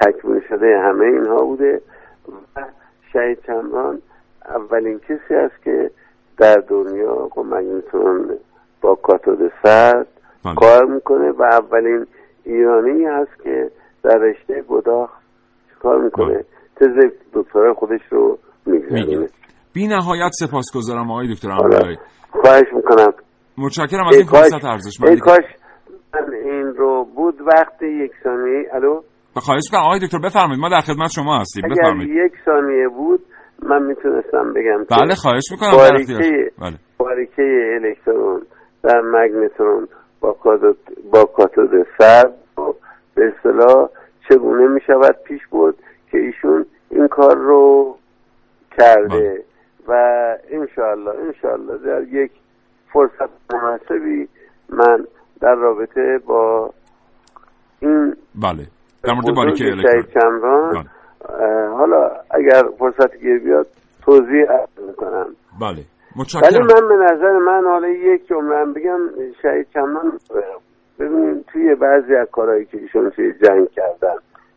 تکمیل 0.00 0.42
شده 0.48 0.80
همه 0.80 1.04
اینها 1.06 1.44
بوده. 1.44 1.80
و 2.56 2.60
شهید 3.12 3.38
چمران 3.46 4.02
اولین 4.48 4.98
کسی 4.98 5.34
است 5.34 5.62
که 5.64 5.90
در 6.38 6.56
دنیا 6.68 7.28
مگنترون 7.36 8.38
با 8.80 8.94
کاتود 8.94 9.52
سرد 9.62 10.06
بله. 10.44 10.54
کار 10.54 10.84
می‌کنه 10.84 11.30
و 11.30 11.42
اولین 11.42 12.06
ایرانی 12.44 13.04
هست 13.04 13.42
که 13.42 13.70
در 14.02 14.18
رشته 14.18 14.64
گداخت 14.68 15.22
کار 15.82 16.04
می‌کنه؟ 16.04 16.44
تز 16.76 17.10
دکترا 17.32 17.74
خودش 17.74 18.00
رو 18.10 18.38
میگذرونه. 18.66 19.28
بی 19.74 19.86
نهایت 19.86 20.30
سپاسگزارم 20.32 21.10
آقای 21.10 21.34
دکتر 21.34 21.50
امرایی 21.50 21.98
خواهش 22.30 22.66
می‌کنم. 22.72 23.12
متشکرم 23.58 24.06
از 24.06 24.14
ای 24.14 24.18
این 24.18 24.26
فرصت 24.26 24.64
ارزشمندی 24.64 25.20
کاش 25.20 25.44
من 26.14 26.34
این 26.34 26.66
رو 26.66 27.04
بود 27.16 27.40
وقت 27.40 27.82
یک 27.82 28.12
ثانیه 28.22 28.68
الو؟ 28.72 29.00
خواهش 29.34 29.62
می‌کنم 29.72 29.86
آقای 29.86 29.98
دکتر 29.98 30.18
بفرمایید. 30.18 30.60
ما 30.60 30.68
در 30.68 30.80
خدمت 30.80 31.10
شما 31.10 31.38
هستیم. 31.38 31.64
اگر 31.64 31.74
بفرمایید. 31.74 32.10
یک 32.10 32.32
ثانیه 32.44 32.88
بود 32.88 33.20
من 33.62 33.82
می‌تونستم 33.82 34.52
بگم 34.52 34.84
بله 35.00 35.14
خواهش 35.14 35.44
می‌کنم. 35.50 35.70
باریکه 35.70 36.50
بله. 36.58 36.76
باریکه 36.98 37.78
الکترون 37.82 38.42
در 38.82 39.00
مگنترون 39.00 39.88
با 40.20 40.32
کاتود 40.32 40.78
با 41.12 41.24
کاتود 41.24 41.86
سرد 41.98 42.34
و 42.58 42.62
به 43.14 43.32
اصطلاح 43.36 43.88
چگونه 44.28 44.68
می‌شود 44.68 45.16
پیش 45.26 45.40
برد 45.52 45.74
که 46.10 46.18
ایشون 46.18 46.66
این 46.90 47.08
کار 47.08 47.36
رو 47.36 47.96
کرده؟ 48.78 49.44
و 49.88 49.92
انشاءالله 50.50 51.10
انشاءالله 51.26 51.78
در 51.78 52.02
یک 52.02 52.30
فرصت 52.92 53.52
مناسبی 53.54 54.28
من 54.68 55.04
در 55.40 55.54
رابطه 55.54 56.18
با 56.26 56.70
این 57.80 58.14
بله. 58.34 58.66
در 59.02 59.12
مورد 59.12 59.36
باریکه 59.36 59.64
شهید 59.64 59.86
الکترون 59.86 60.02
چمران 60.40 60.72
بله. 60.72 61.68
حالا 61.68 62.10
اگر 62.30 62.62
فرصت 62.78 63.16
گیر 63.20 63.38
بیاد 63.38 63.66
توضیح 64.04 64.46
می‌کنم 64.88 65.26
بله 65.60 65.70
ولی 65.70 65.84
متشکرم 66.16 66.66
من 66.66 66.88
به 66.88 66.94
نظر 66.94 67.38
من 67.38 67.62
حالا 67.64 67.88
یک 67.88 68.28
جمله 68.28 68.56
هم 68.56 68.72
بگم 68.72 68.98
شهید 69.42 69.66
چمران 69.74 70.18
ببینید 71.00 71.44
توی 71.52 71.74
بعضی 71.74 72.14
از 72.14 72.28
کارهایی 72.32 72.64
که 72.64 72.78
ایشون 72.78 73.10
توی 73.10 73.32
جنگ 73.32 73.68
کردن 73.70 74.16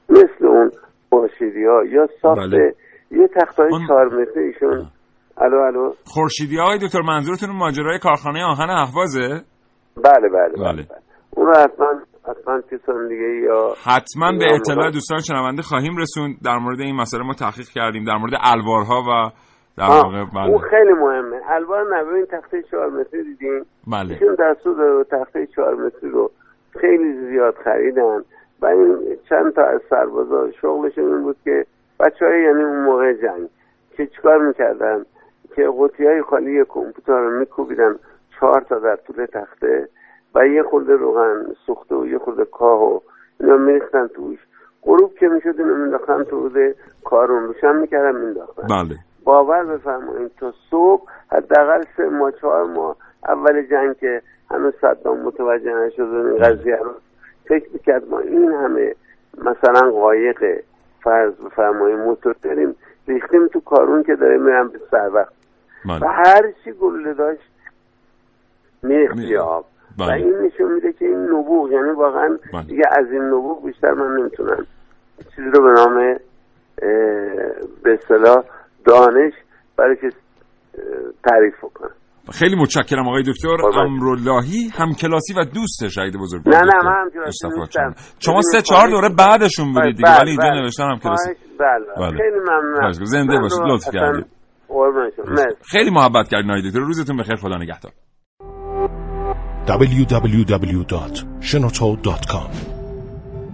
مثل 0.10 0.46
اون 0.48 0.72
خورشیدی 1.10 1.66
ها 1.66 1.84
یا 1.86 2.08
ساخت 2.22 2.40
بله. 2.40 2.74
یه 3.12 3.28
تختای 3.28 3.70
اون- 3.72 3.88
چهار 3.88 4.06
متری 4.06 4.44
ایشون 4.44 4.86
الو 5.38 5.58
الو 5.58 5.94
خورشیدی 6.06 6.58
های 6.58 6.78
دکتر 6.78 7.02
منظورتون 7.02 7.50
ماجرای 7.50 8.00
کارخانه 8.00 8.44
آهن 8.46 8.70
اهوازه 8.70 9.28
بله 9.98 10.30
بله 10.30 10.30
بله, 10.30 10.64
بله. 10.64 10.74
بله. 10.74 10.86
اون 11.36 11.48
رو 11.48 11.54
حتما 11.54 11.88
حتما 12.30 12.62
کسان 12.62 13.08
دیگه 13.08 13.30
یا 13.48 13.74
حتما 13.86 14.32
به 14.40 14.46
اطلاع 14.56 14.92
دوستان 14.92 15.20
شنونده 15.20 15.62
خواهیم 15.62 15.98
رسوند. 15.98 16.36
در 16.46 16.58
مورد 16.58 16.80
این 16.80 16.96
مسئله 16.96 17.24
ما 17.24 17.34
تحقیق 17.34 17.68
کردیم 17.68 18.04
در 18.04 18.18
مورد 18.18 18.34
الوارها 18.42 19.02
و 19.02 19.32
در 19.78 19.88
واقع 19.88 20.18
اون 20.18 20.30
بله 20.36 20.58
خیلی 20.58 20.94
مهمه. 20.94 21.42
الوار 21.50 21.96
نه 21.96 22.04
ببین 22.04 22.26
تخته 22.26 22.64
چهار 22.72 22.90
متری 22.90 23.24
دیدین؟ 23.24 23.66
بله. 23.88 24.14
ایشون 24.14 24.36
دستور 24.40 24.76
داره 24.76 25.04
تخته 25.04 25.48
چهار 25.56 25.76
متری 25.76 26.10
رو 26.10 26.32
خیلی 26.82 27.14
زیاد 27.30 27.56
خریدن. 27.64 28.24
و 28.62 28.66
این 28.66 29.18
چند 29.30 29.54
تا 29.54 29.64
از 29.64 29.82
سربازا 29.90 30.52
شغلشون 30.62 31.14
این 31.14 31.22
بود 31.24 31.38
که 31.44 31.66
بچه 32.00 32.26
های 32.26 32.44
یعنی 32.44 32.64
اون 32.64 32.84
موقع 32.84 33.14
جنگ 33.14 33.50
که 33.98 34.08
چیکار 34.08 34.48
می‌کردن؟ 34.48 35.06
که 35.56 35.68
قوطی 35.68 36.06
های 36.06 36.22
خالی 36.22 36.66
کامپیوتر 36.66 37.20
رو 37.20 37.40
میکوبیدن 37.40 37.96
چهار 38.40 38.62
تا 38.70 38.80
در 38.80 38.96
طول 38.96 39.26
تخته. 39.26 39.90
و 40.36 40.48
یه 40.48 40.64
خورده 40.64 40.96
روغن 40.96 41.46
سوخته 41.66 41.96
و 41.96 42.06
یه 42.08 42.18
خورده 42.18 42.46
کاه 42.46 42.84
و 42.84 43.00
اینا 43.40 43.58
میریختن 43.58 44.08
توش. 44.08 44.40
غروب 44.84 45.16
که 45.16 45.28
می‌شد 45.28 45.56
اینو 45.58 45.76
مینداختن 45.76 46.24
تو 46.24 46.40
روز 46.40 46.74
کارون 47.04 47.44
روشن 47.44 47.76
می‌کردن 47.76 48.16
مینداختن. 48.16 48.68
بله. 48.68 48.96
باور 49.24 49.64
بفرمایید 49.64 50.32
تا 50.40 50.54
صبح 50.72 51.04
حداقل 51.32 51.84
سه 51.98 52.10
ماه 52.10 52.32
چهار 52.32 52.66
ماه 52.66 52.96
اول 53.28 53.62
جنگ 53.62 53.98
که 53.98 54.22
هنوز 54.52 54.74
صدام 54.82 55.20
متوجه 55.20 55.74
نشد 55.74 56.02
این 56.02 56.38
قضیه 56.38 56.76
رو 56.76 56.92
فکر 57.46 57.70
می‌کرد 57.74 58.10
ما 58.10 58.20
این 58.20 58.52
همه 58.52 58.96
مثلا 59.38 59.92
قایق 59.92 60.64
فرض 61.04 61.34
بفرمایید 61.34 62.00
موتور 62.00 62.36
داریم 62.44 62.76
ریختیم 63.08 63.48
تو 63.48 63.60
کارون 63.60 64.04
که 64.04 64.16
داره 64.16 64.38
میرم 64.38 64.68
به 64.68 64.80
سر 64.92 65.10
وقت. 65.14 65.34
و 65.86 65.90
بله 65.90 66.08
هر 66.08 66.52
چی 66.64 66.72
گله 66.72 67.14
داشت 67.14 67.52
میریخت 68.84 69.36
آب 69.42 69.66
و 70.00 70.06
بله. 70.06 70.14
این 70.14 70.34
نشون 70.38 70.74
میده 70.74 70.94
که 70.94 71.06
این 71.06 71.20
نبوغ 71.20 71.72
یعنی 71.72 71.90
واقعا 71.98 72.38
بله. 72.54 72.64
دیگه 72.64 72.84
از 73.00 73.06
این 73.12 73.22
نبوغ 73.24 73.66
بیشتر 73.66 73.92
من 73.92 74.18
نمی‌تونم 74.20 74.66
چیزی 75.36 75.50
رو 75.54 75.64
به 75.64 75.72
نام 75.82 76.18
به 77.84 77.94
اصطلاح 77.94 78.44
دانش 78.86 79.34
برای 79.78 79.96
که 79.96 80.10
تعریف 81.30 81.54
کنم 81.74 81.90
خیلی 82.34 82.56
متشکرم 82.56 83.08
آقای 83.08 83.24
دکتر. 83.28 83.48
امراللهی 83.86 84.70
همکلاسی 84.78 85.34
و 85.34 85.46
دوست 85.54 85.88
شهید 85.88 86.18
بزرگ 86.18 86.50
نه 86.50 86.56
نه 86.62 86.84
من 86.86 87.10
نیستم. 87.26 87.50
شما 88.20 88.42
سه 88.42 88.62
چهار 88.62 88.88
دوره 88.90 89.10
بعدشون 89.10 89.74
بودید 89.74 89.96
دیگه 89.98 90.20
ولی 90.22 90.30
اینجا 90.30 90.50
بله. 90.50 90.62
نوشتن 90.62 90.84
همکلاسی 90.84 91.34
خواهش- 91.34 91.98
بله. 91.98 92.18
خیلی 92.18 92.40
می‌کنم. 92.40 92.92
زنده 92.92 93.40
باشید. 93.40 93.60
لطف 93.68 93.90
کردید. 93.94 94.26
خیلی 95.72 95.90
محبت 95.92 96.28
کردین 96.28 96.52
آقای 96.52 96.62
دکتر 96.70 96.80
روزتون 96.80 97.18
بخیر 97.18 97.36
خدا 97.36 97.58
نگهدار 97.58 97.92
www.shenoto.com 99.68 102.50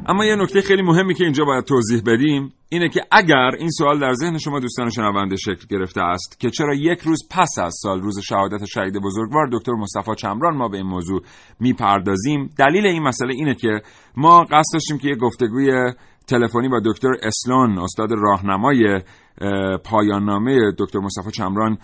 اما 0.06 0.26
یه 0.26 0.36
نکته 0.36 0.62
خیلی 0.62 0.82
مهمی 0.82 1.14
که 1.14 1.24
اینجا 1.24 1.46
باید 1.46 1.66
توضیح 1.66 2.02
بدیم 2.06 2.54
اینه 2.70 2.90
که 2.90 3.02
اگر 3.12 3.52
این 3.60 3.70
سوال 3.70 4.00
در 4.00 4.14
ذهن 4.14 4.38
شما 4.38 4.60
دوستان 4.60 4.90
شنونده 4.90 5.36
شکل 5.36 5.66
گرفته 5.70 6.02
است 6.02 6.40
که 6.40 6.50
چرا 6.50 6.76
یک 6.76 7.00
روز 7.00 7.20
پس 7.32 7.50
از 7.64 7.76
سال 7.82 8.02
روز 8.02 8.20
شهادت 8.20 8.66
شهید 8.66 8.98
بزرگوار 8.98 9.50
دکتر 9.52 9.72
مصطفی 9.72 10.16
چمران 10.18 10.58
ما 10.58 10.68
به 10.68 10.78
این 10.78 10.86
موضوع 10.86 11.22
می‌پردازیم 11.60 12.50
دلیل 12.58 12.86
این 12.86 13.04
مسئله 13.04 13.34
اینه 13.34 13.56
که 13.56 13.82
ما 14.18 14.44
قصد 14.44 14.74
داشتیم 14.74 14.98
که 14.98 15.08
یه 15.08 15.16
گفتگوی 15.16 15.94
تلفنی 16.30 16.70
با 16.70 16.82
دکتر 16.86 17.10
اسلون 17.24 17.80
استاد 17.80 18.10
راهنمای 18.12 19.02
اه، 19.42 19.78
پایان 19.78 20.26
نامه 20.26 20.72
دکتر 20.78 21.00
مصطفی 21.00 21.32
چمران 21.32 21.78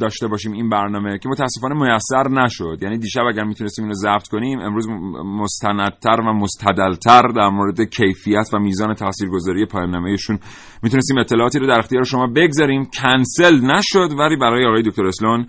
داشته 0.00 0.28
باشیم 0.28 0.52
این 0.52 0.68
برنامه 0.68 1.18
که 1.18 1.28
متاسفانه 1.28 1.74
میسر 1.74 2.28
نشد. 2.28 2.78
یعنی 2.82 2.98
دیشب 2.98 3.22
اگر 3.30 3.44
می‌تونستیم 3.44 3.84
اینو 3.84 3.94
ضبط 3.94 4.28
کنیم 4.28 4.58
امروز 4.58 4.88
مستندتر 5.24 6.20
و 6.20 6.32
مستدلتر 6.32 7.22
در 7.22 7.48
مورد 7.48 7.80
کیفیت 7.80 8.48
و 8.52 8.58
میزان 8.58 8.94
تاثیرگذاری 8.94 9.66
پایان 9.66 9.90
نامهشون 9.90 10.38
می‌تونستیم 10.82 11.18
اطلاعاتی 11.18 11.58
رو 11.58 11.66
در 11.66 11.78
اختیار 11.78 12.04
شما 12.04 12.26
بگذاریم. 12.26 12.84
کنسل 12.84 13.60
نشد 13.60 14.18
ولی 14.18 14.36
برای 14.36 14.66
آقای 14.66 14.82
دکتر 14.82 15.06
اسلون 15.06 15.46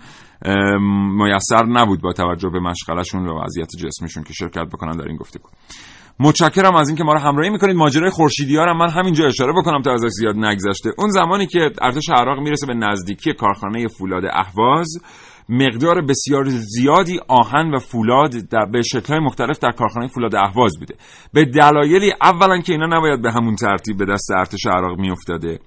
میسر 1.12 1.66
نبود 1.66 2.00
با 2.00 2.12
توجه 2.12 2.48
به 2.48 2.60
مشغلشون 2.60 3.28
و 3.28 3.44
وضعیت 3.44 3.68
جسمشون 3.78 4.22
که 4.22 4.32
شرکت 4.32 4.66
بکنن 4.72 4.96
در 4.96 5.08
این 5.08 5.16
گفتگو. 5.16 5.48
متشکرم 6.20 6.76
از 6.76 6.88
اینکه 6.88 7.04
ما 7.04 7.12
رو 7.12 7.18
همراهی 7.18 7.50
می‌کنید. 7.50 7.76
ماجرای 7.76 8.10
خورشیدیار 8.10 8.68
هم 8.68 8.76
من 8.76 8.90
همینجا 8.90 9.26
اشاره 9.26 9.52
بکنم 9.52 9.82
تا 9.82 9.92
ازش 9.92 10.08
زیاد 10.08 10.36
نگذشته. 10.36 10.90
اون 10.98 11.10
زمانی 11.10 11.46
که 11.46 11.70
ارتش 11.82 12.08
عراق 12.10 12.38
می‌رسه 12.38 12.66
به 12.66 12.74
نزدیکی 12.74 13.32
کارخانه 13.32 13.88
فولاد 13.88 14.22
اهواز 14.32 14.98
مقدار 15.48 16.00
بسیار 16.00 16.44
زیادی 16.48 17.20
آهن 17.28 17.74
و 17.74 17.78
فولاد 17.78 18.30
در 18.50 18.66
به 18.72 18.82
شکل‌های 18.82 19.18
مختلف 19.18 19.58
در 19.58 19.70
کارخانه 19.70 20.06
فولاد 20.06 20.34
اهواز 20.34 20.78
بوده. 20.78 20.94
به 21.32 21.44
دلایلی 21.44 22.12
اولا 22.22 22.60
که 22.60 22.72
اینا 22.72 22.98
نباید 22.98 23.22
به 23.22 23.32
همون 23.32 23.56
ترتیب 23.56 23.96
به 23.98 24.04
دست 24.04 24.30
ارتش 24.30 24.66
عراق 24.66 24.98
میافتاده. 24.98 25.58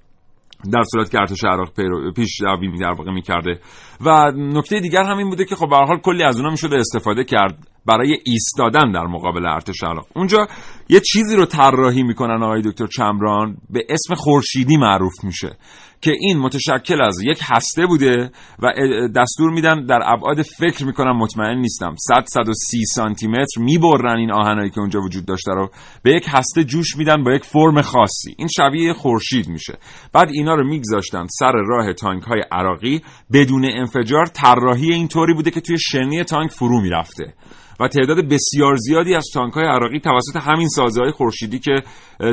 در 0.72 0.82
صورت 0.92 1.10
که 1.10 1.18
ارتش 1.18 1.44
عراق 1.44 1.72
پیرو- 1.74 2.12
پیش 2.16 2.40
روی 2.40 2.78
در 2.78 2.92
واقع 2.92 3.12
می‌کرده. 3.12 3.60
و 4.00 4.32
نکته 4.36 4.80
دیگر 4.80 5.02
هم 5.02 5.18
این 5.18 5.28
بوده 5.30 5.44
که 5.44 5.54
خب 5.54 5.68
به 5.68 5.76
حال 5.76 5.98
کلی 5.98 6.22
از 6.22 6.36
اونها 6.36 6.50
می‌شده 6.50 6.76
استفاده 6.76 7.24
کرد 7.24 7.66
برای 7.86 8.18
ایستادن 8.24 8.92
در 8.92 9.06
مقابل 9.06 9.46
ارتش 9.46 9.82
عراق. 9.82 10.06
اونجا 10.16 10.46
یه 10.88 11.00
چیزی 11.00 11.36
رو 11.36 11.46
طراحی 11.46 12.02
می‌کنن 12.02 12.42
آقای 12.42 12.62
دکتر 12.62 12.86
چمران 12.86 13.56
به 13.70 13.86
اسم 13.88 14.14
خورشیدی 14.14 14.76
معروف 14.76 15.24
میشه. 15.24 15.56
که 16.00 16.12
این 16.20 16.38
متشکل 16.38 17.02
از 17.02 17.18
یک 17.24 17.38
هسته 17.42 17.86
بوده 17.86 18.30
و 18.58 18.72
دستور 19.16 19.50
میدن 19.50 19.86
در 19.86 20.00
ابعاد 20.04 20.42
فکر 20.42 20.84
می‌کنم 20.84 21.16
مطمئن 21.16 21.58
نیستم. 21.58 21.94
100 22.08 22.24
130 22.28 22.84
سانتی 22.84 23.26
متر 23.26 23.60
می‌برن 23.60 24.16
این 24.16 24.32
آهنایی 24.32 24.70
که 24.70 24.80
اونجا 24.80 25.00
وجود 25.00 25.26
داشته 25.26 25.52
رو. 25.52 25.70
به 26.02 26.10
یک 26.10 26.24
هسته 26.28 26.64
جوش 26.64 26.96
میدن 26.96 27.24
با 27.24 27.32
یک 27.34 27.44
فرم 27.44 27.82
خاصی. 27.82 28.34
این 28.38 28.48
شبیه 28.56 28.92
خورشید 28.92 29.48
میشه. 29.48 29.78
بعد 30.12 30.28
اینا 30.32 30.54
رو 30.54 30.66
میگذاشتن 30.66 31.26
سر 31.38 31.52
راه 31.52 31.92
تانک 31.92 32.22
های 32.22 32.42
عراقی. 32.52 33.02
بدون 33.32 33.64
انفجار 33.64 34.26
طراحی 34.26 34.92
این 34.92 35.08
طوری 35.08 35.34
بوده 35.34 35.50
که 35.50 35.60
توی 35.60 35.76
شنی 35.78 36.24
تانک 36.24 36.50
فرو 36.50 36.80
می‌رفته. 36.80 37.34
و 37.80 37.88
تعداد 37.88 38.28
بسیار 38.28 38.76
زیادی 38.76 39.14
از 39.14 39.24
تانک 39.34 39.52
های 39.52 39.64
عراقی 39.64 40.00
توسط 40.00 40.36
همین 40.36 40.68
سازه 40.68 41.00
های 41.02 41.10
خورشیدی 41.10 41.58
که 41.58 41.74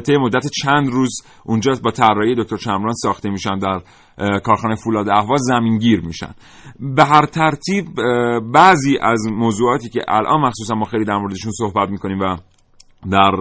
طی 0.05 0.17
مدت 0.17 0.47
چند 0.63 0.89
روز 0.89 1.21
اونجا 1.45 1.71
با 1.83 1.91
طراحی 1.91 2.35
دکتر 2.35 2.57
چمران 2.57 2.93
ساخته 2.93 3.29
میشن 3.29 3.59
در 3.59 3.81
کارخانه 4.39 4.75
فولاد 4.75 5.09
اهواز 5.09 5.41
زمینگیر 5.41 6.01
میشن. 6.01 6.31
به 6.79 7.05
هر 7.05 7.25
ترتیب 7.25 7.85
بعضی 8.53 8.97
از 9.01 9.27
موضوعاتی 9.31 9.89
که 9.89 9.99
الان 10.07 10.41
مخصوصا 10.41 10.75
ما 10.75 10.85
خیلی 10.85 11.05
در 11.05 11.17
موردشون 11.17 11.51
صحبت 11.51 11.89
می‌کنیم 11.89 12.19
و 12.19 12.37
در 13.11 13.31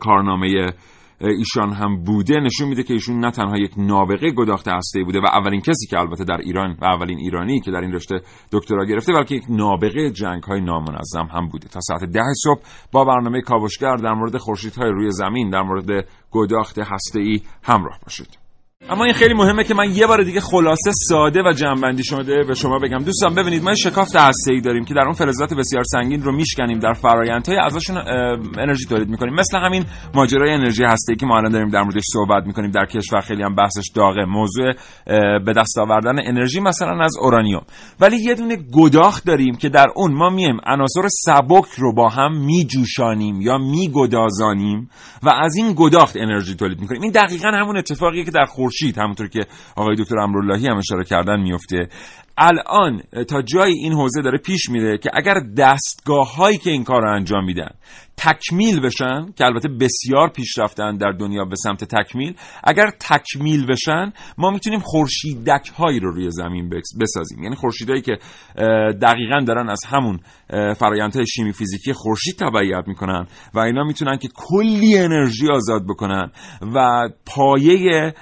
کارنامه 0.00 0.72
ایشان 1.20 1.72
هم 1.72 2.02
بوده 2.04 2.40
نشون 2.40 2.68
میده 2.68 2.82
که 2.82 2.94
ایشون 2.94 3.20
نه 3.20 3.30
تنها 3.30 3.58
یک 3.58 3.72
نابغه 3.76 4.30
گداخت 4.30 4.68
هسته 4.68 5.04
بوده 5.04 5.20
و 5.20 5.26
اولین 5.26 5.60
کسی 5.60 5.86
که 5.90 5.98
البته 5.98 6.24
در 6.24 6.36
ایران 6.36 6.76
و 6.80 6.84
اولین 6.84 7.18
ایرانی 7.18 7.60
که 7.60 7.70
در 7.70 7.80
این 7.80 7.92
رشته 7.92 8.20
دکترا 8.52 8.84
گرفته 8.84 9.12
بلکه 9.12 9.34
یک 9.34 9.44
نابغه 9.48 10.10
جنگ 10.10 10.42
های 10.42 10.60
نامنظم 10.60 11.28
هم 11.32 11.48
بوده. 11.48 11.68
تا 11.68 11.80
ساعت 11.80 12.04
ده 12.04 12.32
صبح 12.44 12.60
با 12.92 13.04
برنامه 13.04 13.40
کاوشگر 13.40 13.96
در 13.96 14.12
مورد 14.12 14.36
خورشیدهای 14.36 14.90
روی 14.90 15.10
زمین 15.10 15.50
در 15.50 15.62
مورد 15.62 16.08
گداخت 16.30 16.78
هسته 16.78 17.40
همراه 17.62 17.98
باشید. 18.04 18.49
اما 18.88 19.04
این 19.04 19.14
خیلی 19.14 19.34
مهمه 19.34 19.64
که 19.64 19.74
من 19.74 19.94
یه 19.94 20.06
بار 20.06 20.22
دیگه 20.22 20.40
خلاصه 20.40 20.92
ساده 21.08 21.42
و 21.42 21.52
جنبندی 21.52 22.04
شده 22.04 22.44
به 22.44 22.54
شما 22.54 22.78
بگم. 22.78 22.98
دوستان 22.98 23.34
ببینید 23.34 23.62
ما 23.62 23.74
شکافت 23.74 24.16
هسته‌ای 24.16 24.60
داریم 24.60 24.84
که 24.84 24.94
در 24.94 25.00
اون 25.00 25.12
فلزات 25.12 25.54
بسیار 25.54 25.82
سنگین 25.84 26.22
رو 26.22 26.32
میشکنیم 26.32 26.78
در 26.78 26.92
فرآیندهای 26.92 27.58
ازشون 27.58 27.96
انرژی 28.58 28.86
تولید 28.86 29.08
می‌کنیم. 29.08 29.34
مثل 29.34 29.58
همین 29.58 29.84
ماجرای 30.14 30.52
انرژی 30.52 30.84
هسته‌ای 30.84 31.16
که 31.16 31.26
ما 31.26 31.36
الان 31.36 31.52
داریم 31.52 31.68
در 31.68 31.82
موردش 31.82 32.02
صحبت 32.12 32.46
می‌کنیم. 32.46 32.70
در 32.70 32.86
کشور 32.86 33.20
خیلی 33.20 33.42
هم 33.42 33.54
بحثش 33.54 33.90
داغه. 33.94 34.24
موضوع 34.24 34.72
به 35.38 35.52
دست 35.56 35.78
آوردن 35.78 36.18
انرژی 36.24 36.60
مثلا 36.60 37.04
از 37.04 37.16
اورانیوم. 37.20 37.62
ولی 38.00 38.16
یه 38.16 38.34
دونه 38.34 38.56
گداخت 38.56 39.26
داریم 39.26 39.56
که 39.56 39.68
در 39.68 39.86
اون 39.96 40.12
ما 40.12 40.30
میم 40.30 40.56
عناصر 40.66 41.02
سبک 41.08 41.64
رو 41.78 41.94
با 41.94 42.08
هم 42.08 42.36
میجوشانیم 42.36 43.40
یا 43.40 43.58
میگدازانیم 43.58 44.90
و 45.22 45.30
از 45.42 45.56
این 45.56 45.74
گداخت 45.76 46.16
انرژی 46.16 46.54
تولید 46.54 46.80
می‌کنیم. 46.80 47.02
این 47.02 47.12
دقیقا 47.12 47.48
همون 47.48 47.76
اتفاقیه 47.76 48.24
که 48.24 48.30
در 48.30 48.44
خورشید 48.70 48.98
همونطور 48.98 49.28
که 49.28 49.40
آقای 49.76 49.96
دکتر 49.96 50.18
امراللهی 50.18 50.66
هم 50.66 50.76
اشاره 50.76 51.04
کردن 51.04 51.40
میفته. 51.40 51.88
الان 52.38 53.02
تا 53.28 53.42
جایی 53.42 53.74
این 53.74 53.92
حوزه 53.92 54.22
داره 54.22 54.38
پیش 54.38 54.70
میره 54.70 54.98
که 54.98 55.10
اگر 55.14 55.34
دستگاه 55.56 56.34
هایی 56.36 56.58
که 56.58 56.70
این 56.70 56.84
کار 56.84 57.02
رو 57.02 57.14
انجام 57.16 57.44
میدن 57.44 57.70
تکمیل 58.20 58.80
بشن 58.80 59.32
که 59.36 59.44
البته 59.44 59.68
بسیار 59.68 60.28
پیشرفتن 60.28 60.96
در 60.96 61.12
دنیا 61.12 61.44
به 61.44 61.56
سمت 61.56 61.84
تکمیل 61.84 62.34
اگر 62.64 62.90
تکمیل 63.00 63.66
بشن 63.66 64.12
ما 64.38 64.50
می‌تونیم 64.50 64.80
خورشیدک 64.80 65.68
هایی 65.76 66.00
رو 66.00 66.10
روی 66.10 66.30
زمین 66.30 66.70
بسازیم. 67.00 67.42
یعنی 67.42 67.56
خورشیدایی 67.56 68.02
که 68.02 68.18
دقیقا 69.02 69.40
دارن 69.46 69.68
از 69.70 69.80
همون 69.88 70.18
فرایندهای 70.76 71.26
شیمی 71.26 71.52
فیزیکی 71.52 71.92
خورشید 71.92 72.36
تبعیت 72.36 72.84
می‌کنن 72.86 73.26
و 73.54 73.58
اینا 73.58 73.84
می‌تونن 73.84 74.18
که 74.18 74.28
کلی 74.34 74.98
انرژی 74.98 75.48
آزاد 75.48 75.82
بکنن 75.88 76.30
و 76.74 77.08
پایه 77.26 78.14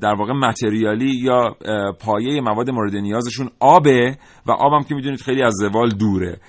در 0.00 0.14
واقع 0.18 0.32
متریالی 0.32 1.14
یا 1.22 1.56
پایه 2.00 2.40
مواد 2.40 2.70
مورد 2.70 2.94
نیازشون 2.94 3.50
آبه 3.60 4.18
و 4.46 4.52
آبم 4.52 4.84
که 4.84 4.94
می‌دونید 4.94 5.20
خیلی 5.20 5.42
از 5.42 5.54
زوال 5.54 5.88
دوره. 5.88 6.40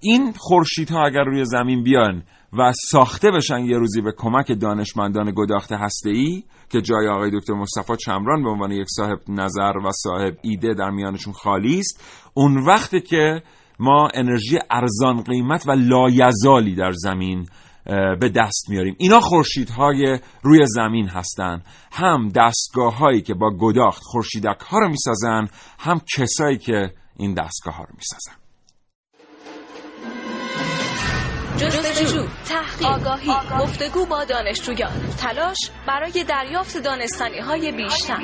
این 0.00 0.32
خورشیدها 0.36 1.04
اگر 1.06 1.24
روی 1.24 1.44
زمین 1.44 1.82
بیان 1.82 2.22
و 2.52 2.72
ساخته 2.72 3.30
بشن 3.30 3.64
یه 3.64 3.78
روزی 3.78 4.00
به 4.00 4.12
کمک 4.16 4.60
دانشمندان 4.60 5.32
گداخت 5.36 5.72
هسته‌ای 5.72 6.44
که 6.70 6.80
جای 6.80 7.08
آقای 7.08 7.30
دکتر 7.34 7.54
مصطفی 7.54 7.96
چمران 7.96 8.42
به 8.42 8.50
عنوان 8.50 8.72
یک 8.72 8.86
صاحب 8.88 9.18
نظر 9.28 9.72
و 9.84 9.90
صاحب 9.92 10.36
ایده 10.42 10.74
در 10.74 10.90
میانشون 10.90 11.32
خالی 11.32 11.78
است 11.78 12.04
اون 12.34 12.66
وقتی 12.66 13.00
که 13.00 13.42
ما 13.78 14.08
انرژی 14.14 14.58
ارزان 14.70 15.22
قیمت 15.22 15.68
و 15.68 15.72
لایزالی 15.72 16.74
در 16.74 16.92
زمین 16.92 17.46
به 18.20 18.28
دست 18.28 18.70
میاریم. 18.70 18.94
اینا 18.98 19.20
خورشیدهای 19.20 20.18
روی 20.42 20.66
زمین 20.66 21.08
هستند 21.08 21.64
هم 21.92 22.28
دستگاه 22.28 22.98
هایی 22.98 23.22
که 23.22 23.34
با 23.34 23.50
گداخت 23.60 24.02
خورشیدک 24.02 24.60
ها 24.60 24.78
رو 24.78 24.88
می‌سازن 24.88 25.48
هم 25.78 26.00
کسایی 26.16 26.58
که 26.58 26.92
این 27.16 27.34
دستگاه 27.34 27.74
ها 27.74 27.84
رو 27.84 27.94
می‌سازن. 27.94 28.39
جستجو، 31.58 32.26
تحقیق، 32.48 32.86
آگاهی، 32.86 33.32
گفتگو 33.60 34.06
با 34.06 34.24
دانشجویان، 34.24 34.90
تلاش 35.18 35.56
برای 35.86 36.24
دریافت 36.24 36.76
دانستانی 36.76 37.38
های 37.38 37.72
بیشتر. 37.72 38.18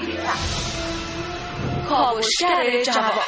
کاوشگر 1.89 2.83
جواب 2.83 3.23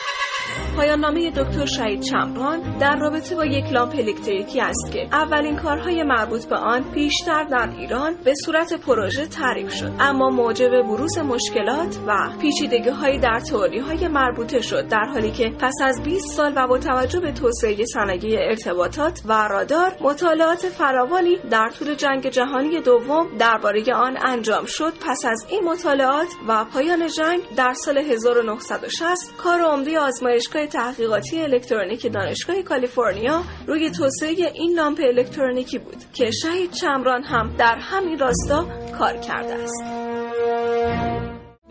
پایان 0.78 1.00
نامه 1.00 1.30
دکتر 1.30 1.66
شهید 1.66 2.00
چمران 2.00 2.78
در 2.78 2.96
رابطه 2.96 3.36
با 3.36 3.44
یک 3.44 3.64
لامپ 3.72 3.94
الکتریکی 3.98 4.60
است 4.60 4.92
که 4.92 5.08
اولین 5.12 5.56
کارهای 5.56 6.02
مربوط 6.02 6.44
به 6.44 6.56
آن 6.56 6.92
پیشتر 6.94 7.44
در 7.44 7.70
ایران 7.78 8.14
به 8.24 8.34
صورت 8.44 8.74
پروژه 8.74 9.26
تعریف 9.26 9.74
شد. 9.74 9.92
اما 10.00 10.30
موجب 10.30 10.82
بروز 10.82 11.18
مشکلات 11.18 11.98
و 12.06 12.12
پیچیدگی 12.40 12.88
های 12.88 13.18
در 13.18 13.40
تئوری 13.40 13.78
های 13.78 14.08
مربوطه 14.08 14.60
شد 14.60 14.88
در 14.88 15.04
حالی 15.04 15.30
که 15.30 15.52
پس 15.60 15.74
از 15.82 16.02
20 16.02 16.36
سال 16.36 16.52
و 16.56 16.66
با 16.66 16.78
توجه 16.78 17.20
به 17.20 17.32
توسعه 17.32 17.84
صنایع 17.84 18.40
ارتباطات 18.40 19.20
و 19.24 19.48
رادار 19.48 19.96
مطالعات 20.00 20.66
فراوانی 20.66 21.36
در 21.50 21.70
طول 21.78 21.94
جنگ 21.94 22.28
جهانی 22.28 22.80
دوم 22.80 23.26
درباره 23.38 23.94
آن 23.94 24.18
انجام 24.26 24.64
شد. 24.66 24.92
پس 25.08 25.24
از 25.24 25.46
این 25.50 25.64
مطالعات 25.64 26.28
و 26.48 26.64
پایان 26.64 27.08
جنگ 27.08 27.40
در 27.56 27.72
سال 27.72 27.98
1960 27.98 29.36
کار 29.38 29.60
عمده 29.60 29.98
آزمایشگاه 29.98 30.67
تحقیقاتی 30.68 31.42
الکترونیک 31.42 32.12
دانشگاه 32.12 32.62
کالیفرنیا 32.62 33.42
روی 33.66 33.90
توسعه 33.90 34.52
این 34.54 34.76
لامپ 34.76 35.00
الکترونیکی 35.04 35.78
بود 35.78 36.04
که 36.14 36.30
شهید 36.30 36.70
چمران 36.70 37.22
هم 37.22 37.56
در 37.58 37.78
همین 37.80 38.18
راستا 38.18 38.66
کار 38.98 39.16
کرده 39.16 39.54
است. 39.54 40.08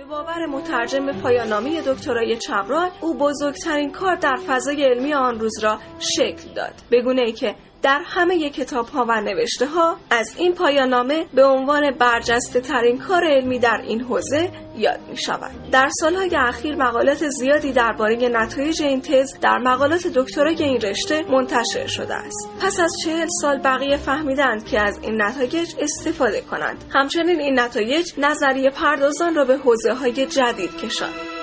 باور 0.09 0.45
مترجم 0.45 1.21
پایانامی 1.21 1.81
دکترای 1.81 2.37
چمران 2.37 2.89
او 3.01 3.17
بزرگترین 3.17 3.91
کار 3.91 4.15
در 4.15 4.35
فضای 4.47 4.83
علمی 4.83 5.13
آن 5.13 5.39
روز 5.39 5.59
را 5.63 5.79
شکل 5.99 6.53
داد 6.55 6.73
به 6.89 7.01
گونه 7.01 7.21
ای 7.21 7.31
که 7.31 7.55
در 7.81 8.01
همه 8.05 8.49
کتاب 8.49 8.87
ها 8.87 9.05
و 9.09 9.21
نوشته 9.21 9.65
ها 9.65 9.97
از 10.09 10.35
این 10.37 10.53
پایانامه 10.53 11.25
به 11.33 11.45
عنوان 11.45 11.91
برجسته 11.91 12.61
ترین 12.61 12.97
کار 12.97 13.23
علمی 13.23 13.59
در 13.59 13.81
این 13.87 14.01
حوزه 14.01 14.51
یاد 14.77 14.99
می 15.09 15.17
شود. 15.17 15.51
در 15.71 15.89
سالهای 15.99 16.35
اخیر 16.35 16.75
مقالات 16.75 17.27
زیادی 17.29 17.71
درباره 17.71 18.29
نتایج 18.29 18.81
این 18.81 19.01
تز 19.01 19.39
در 19.41 19.57
مقالات 19.57 20.07
دکترای 20.07 20.63
این 20.63 20.81
رشته 20.81 21.25
منتشر 21.31 21.87
شده 21.87 22.15
است. 22.15 22.49
پس 22.61 22.79
از 22.79 22.91
چهل 23.03 23.27
سال 23.41 23.57
بقیه 23.57 23.97
فهمیدند 23.97 24.65
که 24.65 24.79
از 24.79 24.99
این 25.01 25.21
نتایج 25.21 25.75
استفاده 25.79 26.41
کنند. 26.41 26.83
همچنین 26.93 27.39
این 27.39 27.59
نتایج 27.59 28.13
نظریه 28.17 28.69
پردازان 28.69 29.35
را 29.35 29.45
به 29.45 29.57
حوزه 29.57 29.93
های 29.93 30.25
جدید 30.25 30.77
کشاند. 30.77 31.36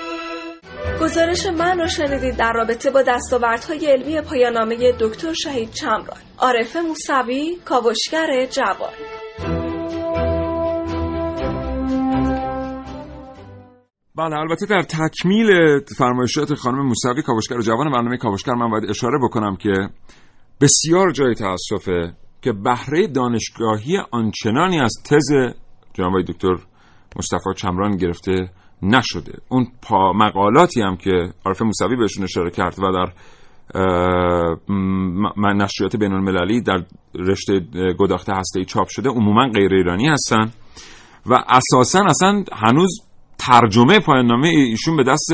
گزارش 1.01 1.45
من 1.45 1.79
رو 1.79 1.87
شنیدید 1.87 2.37
در 2.37 2.53
رابطه 2.53 2.91
با 2.91 3.01
دستاوردهای 3.01 3.85
علمی 3.85 4.21
پایانامه 4.21 4.91
دکتر 4.99 5.33
شهید 5.33 5.71
چمران. 5.71 6.17
عارف 6.37 6.75
موسوی 6.75 7.55
کاوشگر 7.65 8.45
جوان. 8.45 8.93
بله 14.15 14.37
البته 14.37 14.65
در 14.65 14.81
تکمیل 14.81 15.79
فرمایشات 15.97 16.53
خانم 16.53 16.87
موسوی 16.87 17.21
کاوشگر 17.21 17.59
جوان 17.59 17.91
برنامه 17.91 18.17
کاوشگر 18.17 18.53
من 18.53 18.69
باید 18.71 18.89
اشاره 18.89 19.17
بکنم 19.23 19.55
که 19.55 19.73
بسیار 20.61 21.11
جای 21.11 21.35
تاسفه 21.35 22.13
که 22.41 22.51
بهره 22.53 23.07
دانشگاهی 23.07 23.97
آنچنانی 24.11 24.79
از 24.79 24.93
تز 25.05 25.53
جناب 25.93 26.21
دکتر 26.21 26.55
مصطفی 27.15 27.53
چمران 27.55 27.97
گرفته 27.97 28.49
نشده. 28.81 29.33
اون 29.49 29.67
پا 29.81 30.13
مقالاتی 30.13 30.81
هم 30.81 30.97
که 30.97 31.29
عارف 31.45 31.61
موسوی 31.61 31.95
بهشون 31.95 32.23
اشاره 32.23 32.51
کرد 32.51 32.75
و 32.79 32.91
در 32.91 33.11
نشریات 35.53 35.95
بین 35.95 36.13
المللی 36.13 36.61
در 36.61 36.83
رشته 37.15 37.59
گداخته 37.99 38.33
هسته 38.33 38.65
چاپ 38.65 38.87
شده 38.87 39.09
عموما 39.09 39.47
غیر 39.47 39.73
ایرانی 39.73 40.07
هستن 40.07 40.51
و 41.25 41.43
اساسا 41.47 42.03
اصلا 42.05 42.43
هنوز 42.53 43.01
ترجمه 43.37 43.99
پایان 43.99 44.25
نامه 44.25 44.47
ایشون 44.47 44.97
به 44.97 45.03
دست 45.03 45.29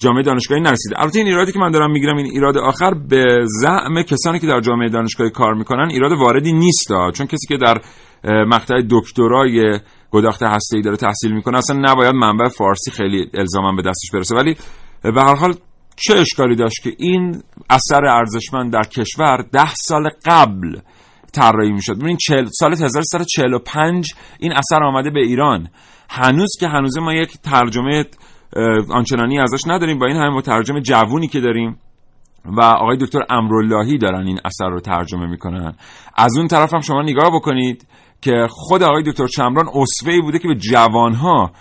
جامعه 0.00 0.22
دانشگاهی 0.22 0.60
نرسیده. 0.60 1.00
البته 1.00 1.18
این 1.18 1.28
ایرادی 1.28 1.52
که 1.52 1.58
من 1.58 1.70
دارم 1.70 1.90
می‌گیرم 1.90 2.16
این 2.16 2.26
ایراد 2.26 2.58
آخر 2.58 2.94
به 2.94 3.24
زعم 3.44 4.02
کسانی 4.02 4.38
که 4.38 4.46
در 4.46 4.60
جامعه 4.60 4.88
دانشگاهی 4.88 5.30
کار 5.30 5.54
می‌کنن 5.54 5.88
ایراد 5.90 6.12
واردی 6.12 6.52
نیست 6.52 6.88
چون 7.14 7.26
کسی 7.26 7.46
که 7.48 7.56
در 7.56 7.80
مقطع 8.24 8.74
دکترای 8.90 9.78
گداخته 10.10 10.48
هسته 10.48 10.76
ای 10.76 10.82
داره 10.82 10.96
تحصیل 10.96 11.32
می‌کنه. 11.32 11.58
اصلا 11.58 11.76
نباید 11.80 12.14
منبع 12.14 12.48
فارسی 12.48 12.90
خیلی 12.90 13.30
الزاما 13.34 13.72
به 13.72 13.82
دستش 13.82 14.10
برسه. 14.12 14.36
ولی 14.36 14.56
به 15.02 15.22
هر 15.22 15.34
حال 15.34 15.54
چه 15.96 16.18
اشکالی 16.18 16.56
داشت 16.56 16.82
که 16.82 16.92
این 16.98 17.42
اثر 17.70 18.06
ارزشمند 18.06 18.72
در 18.72 18.82
کشور 18.82 19.44
ده 19.52 19.74
سال 19.74 20.08
قبل 20.26 20.76
طراحی 21.32 21.72
می‌شد؟ 21.72 21.98
ببین 21.98 22.16
چهل 22.16 22.46
سال 22.52 22.72
1345 22.72 24.14
این 24.38 24.52
اثر 24.52 24.84
آمده 24.84 25.10
به 25.10 25.20
ایران. 25.20 25.68
هنوز 26.10 26.50
که 26.60 26.68
هنوز 26.68 26.98
ما 26.98 27.14
یک 27.14 27.32
ترجمه 27.32 28.04
آنچنانی 28.90 29.40
ازش 29.40 29.60
نداریم. 29.66 29.98
با 29.98 30.06
این 30.06 30.16
همه 30.16 30.36
مترجم 30.36 30.80
جوونی 30.80 31.28
که 31.28 31.40
داریم 31.40 31.78
و 32.44 32.60
آقای 32.60 32.96
دکتر 32.96 33.20
امراللهی 33.30 33.98
دارن 33.98 34.26
این 34.26 34.38
اثر 34.44 34.68
رو 34.68 34.80
ترجمه 34.80 35.26
می‌کنن. 35.26 35.74
از 36.16 36.36
اون 36.36 36.48
طرف 36.48 36.74
هم 36.74 36.80
شما 36.80 37.02
نگاه 37.02 37.30
بکنید. 37.34 37.86
که 38.20 38.46
خود 38.50 38.82
آقای 38.82 39.02
دکتر 39.02 39.26
چمران 39.26 39.66
اصفه‌ای 39.74 40.20
بوده 40.20 40.38
که 40.38 40.48
به 40.48 40.54
جوانها 40.54 41.52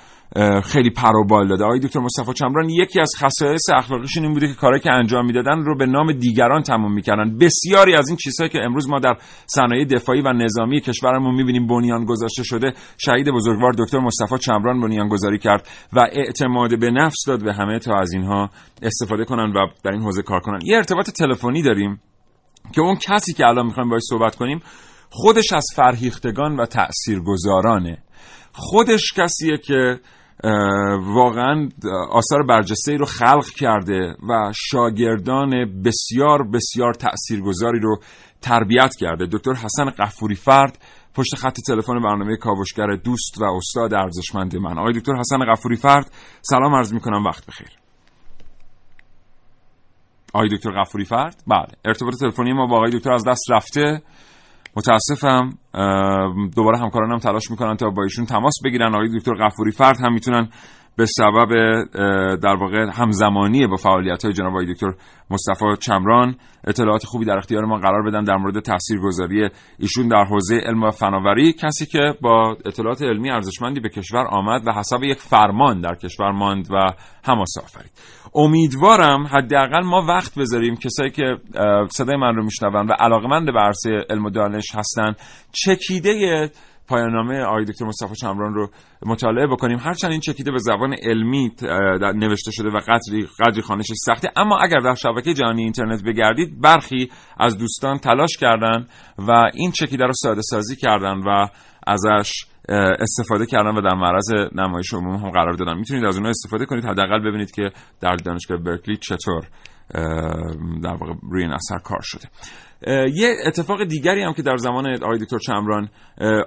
خیلی 0.64 0.90
پروبال 0.90 1.48
داده. 1.48 1.64
آقای 1.64 1.80
دکتر 1.80 2.00
مصطفی 2.00 2.34
چمران 2.34 2.70
یکی 2.70 3.00
از 3.00 3.12
خصایص 3.18 3.62
اخلاقیشون 3.76 4.24
این 4.24 4.34
بوده 4.34 4.48
که 4.48 4.54
کارهایی 4.54 4.84
که 4.84 4.92
انجام 4.92 5.26
می‌دادن 5.26 5.64
رو 5.64 5.78
به 5.78 5.86
نام 5.86 6.12
دیگران 6.12 6.62
تمام 6.62 6.94
می‌کردن. 6.94 7.38
بسیاری 7.38 7.96
از 7.96 8.08
این 8.08 8.18
چیزهایی 8.18 8.50
که 8.50 8.60
امروز 8.64 8.90
ما 8.90 9.00
در 9.00 9.16
صنایع 9.46 9.86
دفاعی 9.86 10.22
و 10.22 10.34
نظامی 10.34 10.82
کشورمون 10.82 11.36
می‌بینیم 11.36 11.68
بنیان 11.68 12.06
گذاشته 12.06 12.44
شده 12.44 12.74
شهید 12.98 13.30
بزرگوار 13.30 13.72
دکتر 13.78 14.00
مصطفی 14.00 14.38
چمران 14.38 14.82
بنیان 14.82 15.08
گذاری 15.08 15.40
کرد 15.40 15.68
و 15.94 16.00
اعتماد 16.12 16.80
به 16.80 16.92
نفس 16.92 17.26
داد 17.28 17.44
به 17.44 17.54
همه 17.54 17.80
تا 17.80 17.96
از 17.96 18.14
اینها 18.14 18.50
استفاده 18.82 19.26
کنن 19.26 19.54
و 19.54 19.68
در 19.84 19.92
این 19.92 20.02
حوزه 20.02 20.22
کار 20.22 20.40
کنن. 20.40 20.60
یه 20.64 20.78
ارتباط 20.78 21.10
تلفنی 21.10 21.62
داریم 21.62 22.02
که 22.72 22.82
اون 22.82 22.96
کسی 22.96 23.34
که 23.34 23.46
الان 23.46 23.66
می‌خوایم 23.66 23.90
باهاش 23.90 24.04
صحبت 24.10 24.36
کنیم 24.36 24.60
خودش 25.10 25.54
از 25.54 25.66
فرهیختگان 25.76 26.56
و 26.56 26.66
تاثیرگذارانه 26.66 27.98
خودش 28.54 29.14
کسیه 29.16 29.58
که 29.58 30.00
واقعا 31.00 31.70
آثار 32.12 32.44
برجسته 32.44 32.98
رو 32.98 33.06
خلق 33.06 33.50
کرده 33.50 34.16
و 34.30 34.52
شاگردان 34.56 35.82
بسیار 35.86 36.44
بسیار 36.44 36.94
تاثیرگذاری 36.94 37.80
رو 37.80 38.00
تربیت 38.42 38.96
کرده. 39.00 39.26
دکتر 39.32 39.54
حسن 39.54 39.90
قفوری 39.90 40.36
فرد 40.36 40.78
پشت 41.16 41.36
خط 41.36 41.58
تلفن 41.68 42.02
برنامه 42.02 42.38
کاوشگر 42.38 42.96
دوست 43.04 43.42
و 43.42 43.44
استاد 43.44 43.94
ارزشمند 43.94 44.56
من. 44.56 44.78
آقای 44.80 44.94
دکتر 44.94 45.14
حسن 45.14 45.54
قفوری 45.54 45.76
فرد 45.76 46.12
سلام 46.42 46.76
عرض 46.76 46.94
می‌کنم. 46.94 47.26
وقت 47.26 47.46
بخیر. 47.46 47.70
آقای 50.34 50.50
دکتر 50.50 50.82
قفوری 50.82 51.06
فرد؟ 51.06 51.44
بله. 51.48 51.68
ارتباط 51.86 52.14
تلفنی 52.20 52.54
ما 52.54 52.68
با 52.68 52.78
آقای 52.78 52.92
دکتر 52.92 53.14
از 53.14 53.24
دست 53.28 53.52
رفته. 53.52 54.02
متاسفم. 54.78 55.50
دوباره 56.56 56.78
همکارانم 56.78 57.20
تلاش 57.20 57.52
می‌کنن 57.52 57.76
تا 57.76 57.90
با 57.90 58.04
ایشون 58.04 58.26
تماس 58.26 58.54
بگیرن. 58.66 58.96
آقای 58.96 59.10
دکتر 59.18 59.34
غفوری 59.34 59.72
فرد 59.72 59.98
هم 60.02 60.14
می‌تونن 60.14 60.50
به 60.98 61.06
سبب 61.06 61.50
در 62.36 62.56
واقع 62.56 62.86
همزمانی 62.94 63.68
با 63.68 63.76
فعالیت 63.76 64.26
های 64.26 64.34
جناب 64.34 64.64
دکتر 64.64 64.94
مصطفی 65.30 65.66
چمران 65.80 66.36
اطلاعات 66.68 67.06
خوبی 67.06 67.26
در 67.26 67.38
اختیار 67.38 67.66
ما 67.66 67.78
قرار 67.78 68.04
بدن 68.04 68.24
در 68.24 68.36
مورد 68.38 68.60
تاثیرگذاری 68.60 69.50
ایشون 69.80 70.08
در 70.08 70.24
حوزه 70.24 70.56
علم 70.56 70.84
و 70.84 70.92
فناوری. 70.92 71.54
کسی 71.54 71.86
که 71.86 72.14
با 72.22 72.58
اطلاعات 72.66 73.02
علمی 73.02 73.32
ارزشمندی 73.32 73.80
به 73.80 73.90
کشور 73.90 74.28
آمد 74.28 74.68
و 74.68 74.72
حساب 74.72 75.04
یک 75.04 75.18
فرمان 75.18 75.82
در 75.82 75.96
کشور 75.96 76.32
ماند 76.32 76.68
و 76.72 76.94
هماسه 77.26 77.62
آفرید 77.62 77.92
امیدوارم 78.36 79.28
حداقل 79.28 79.84
ما 79.84 80.06
وقت 80.10 80.40
بذاریم 80.40 80.76
کسایی 80.76 81.12
که 81.12 81.36
صدای 81.90 82.16
من 82.16 82.36
رو 82.36 82.44
میشنون 82.44 82.88
و 82.88 82.94
علاقمند 83.00 83.54
به 83.54 83.60
عرصه 83.60 84.06
علم 84.10 84.26
و 84.26 84.30
دانش 84.30 84.76
هستن 84.76 85.14
چکیده 85.52 86.50
پایانامه 86.88 87.42
آقای 87.42 87.66
دکتر 87.66 87.86
مصطفی 87.86 88.16
چمران 88.16 88.54
رو 88.54 88.70
مطالعه 89.06 89.48
بکنیم. 89.48 89.78
هرچند 89.80 90.12
این 90.12 90.20
چکیده 90.20 90.52
به 90.52 90.58
زبان 90.58 90.94
علمی 90.94 91.52
نوشته 92.16 92.52
شده 92.52 92.70
و 92.70 92.80
قدری 92.88 93.28
قدری 93.40 93.62
خانش 93.62 93.86
سخته 94.06 94.32
اما 94.36 94.58
اگر 94.58 94.80
در 94.80 94.96
شبکه 94.96 95.34
جهانی 95.34 95.64
اینترنت 95.64 96.04
بگردید 96.04 96.62
برخی 96.62 97.10
از 97.38 97.58
دوستان 97.58 97.98
تلاش 97.98 98.38
کردن 98.38 98.86
و 99.18 99.32
این 99.54 99.72
چکیده 99.72 100.06
رو 100.06 100.14
ساده 100.14 100.42
سازی 100.42 100.76
کردن 100.76 101.18
و 101.18 101.48
ازش 101.88 102.32
استفاده 103.00 103.46
کردن 103.46 103.78
و 103.78 103.82
در 103.82 103.96
معرض 103.96 104.32
نمایش 104.56 104.94
عموم 104.94 105.16
هم 105.16 105.30
قرار 105.30 105.54
دادن. 105.54 105.78
می‌تونید 105.78 106.06
از 106.06 106.16
اونها 106.16 106.30
استفاده 106.30 106.66
کنید. 106.66 106.86
حداقل 106.86 107.20
ببینید 107.20 107.52
که 107.52 107.72
در 108.02 108.16
دانشگاه 108.16 108.58
برکلی 108.58 108.98
چطور 108.98 109.44
در 110.84 110.94
واقع 111.00 111.14
روی 111.32 111.44
این 111.44 111.52
اثر 111.52 111.78
کار 111.78 112.00
شده. 112.02 112.30
یه 113.14 113.36
اتفاق 113.46 113.84
دیگری 113.84 114.24
هم 114.24 114.34
که 114.34 114.42
در 114.42 114.58
زمان 114.58 115.04
آقای 115.04 115.20
دکتر 115.20 115.38
چمران 115.38 115.90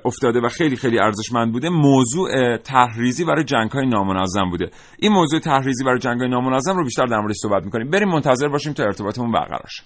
افتاده 0.04 0.40
و 0.40 0.48
خیلی 0.48 0.76
خیلی 0.76 0.98
ارزشمند 0.98 1.52
بوده 1.52 1.68
موضوع 1.68 2.56
تحریزی 2.56 3.24
برای 3.24 3.44
جنگ 3.44 3.70
های 3.70 3.86
نامنظم 3.86 4.50
بوده. 4.50 4.70
این 4.98 5.12
موضوع 5.12 5.40
تحریزی 5.40 5.84
برای 5.84 5.98
جنگ 5.98 6.20
های 6.20 6.28
نامنظم 6.28 6.76
رو 6.76 6.84
بیشتر 6.84 7.06
در 7.06 7.20
موردش 7.20 7.36
صحبت 7.42 7.64
می‌کنیم. 7.64 7.90
بریم 7.90 8.08
منتظر 8.08 8.48
باشیم 8.48 8.72
تا 8.72 8.82
ارتباطمون 8.82 9.32
برقرار 9.32 9.66
شه. 9.68 9.82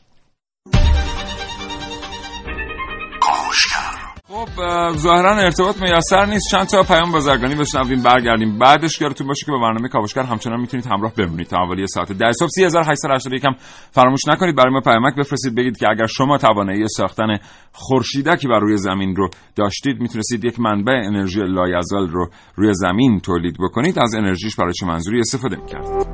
خب 4.35 4.49
ظاهرا 4.97 5.37
ارتباط 5.37 5.83
میسر 5.83 6.27
نیست. 6.27 6.51
چند 6.51 6.67
تا 6.67 6.83
پیام 6.83 7.13
بازرگانی 7.13 7.55
بشنویم 7.55 8.03
برگردیم. 8.03 8.59
بعدش 8.59 9.01
یادتون 9.01 9.27
باشه 9.27 9.47
که 9.47 9.53
با 9.53 9.59
برنامه 9.59 9.89
کاوشگر 9.89 10.23
همچنان 10.23 10.61
می‌تونید 10.61 10.87
همراه 10.87 11.15
بمونید 11.15 11.47
تا 11.47 11.57
حوالی 11.57 11.87
ساعت 11.87 12.13
10 12.13 12.33
صبح 12.33 12.49
3881 12.49 13.45
هم 13.45 13.55
فراموش 13.91 14.29
نکنید. 14.29 14.57
برای 14.57 14.73
ما 14.73 14.81
پیامک 14.81 15.15
بفرستید. 15.15 15.55
بگید 15.55 15.79
که 15.79 15.87
اگر 15.91 16.07
شما 16.07 16.39
توانایی 16.39 16.89
ساختن 16.89 17.39
خورشیدکی 17.73 18.49
بر 18.49 18.59
روی 18.59 18.77
زمین 18.77 19.17
رو 19.17 19.29
داشتید 19.57 20.01
می‌تونستید 20.01 20.45
یک 20.45 20.61
منبع 20.61 20.93
انرژی 20.93 21.41
لایزال 21.41 22.09
رو 22.09 22.31
روی 22.55 22.75
زمین 22.75 23.21
تولید 23.21 23.57
بکنید. 23.59 23.99
از 23.99 24.15
انرژیش 24.15 24.57
برای 24.57 24.73
چه 24.73 24.87
منظوری 24.87 25.21
استفاده 25.21 25.57
می‌کردید 25.57 26.07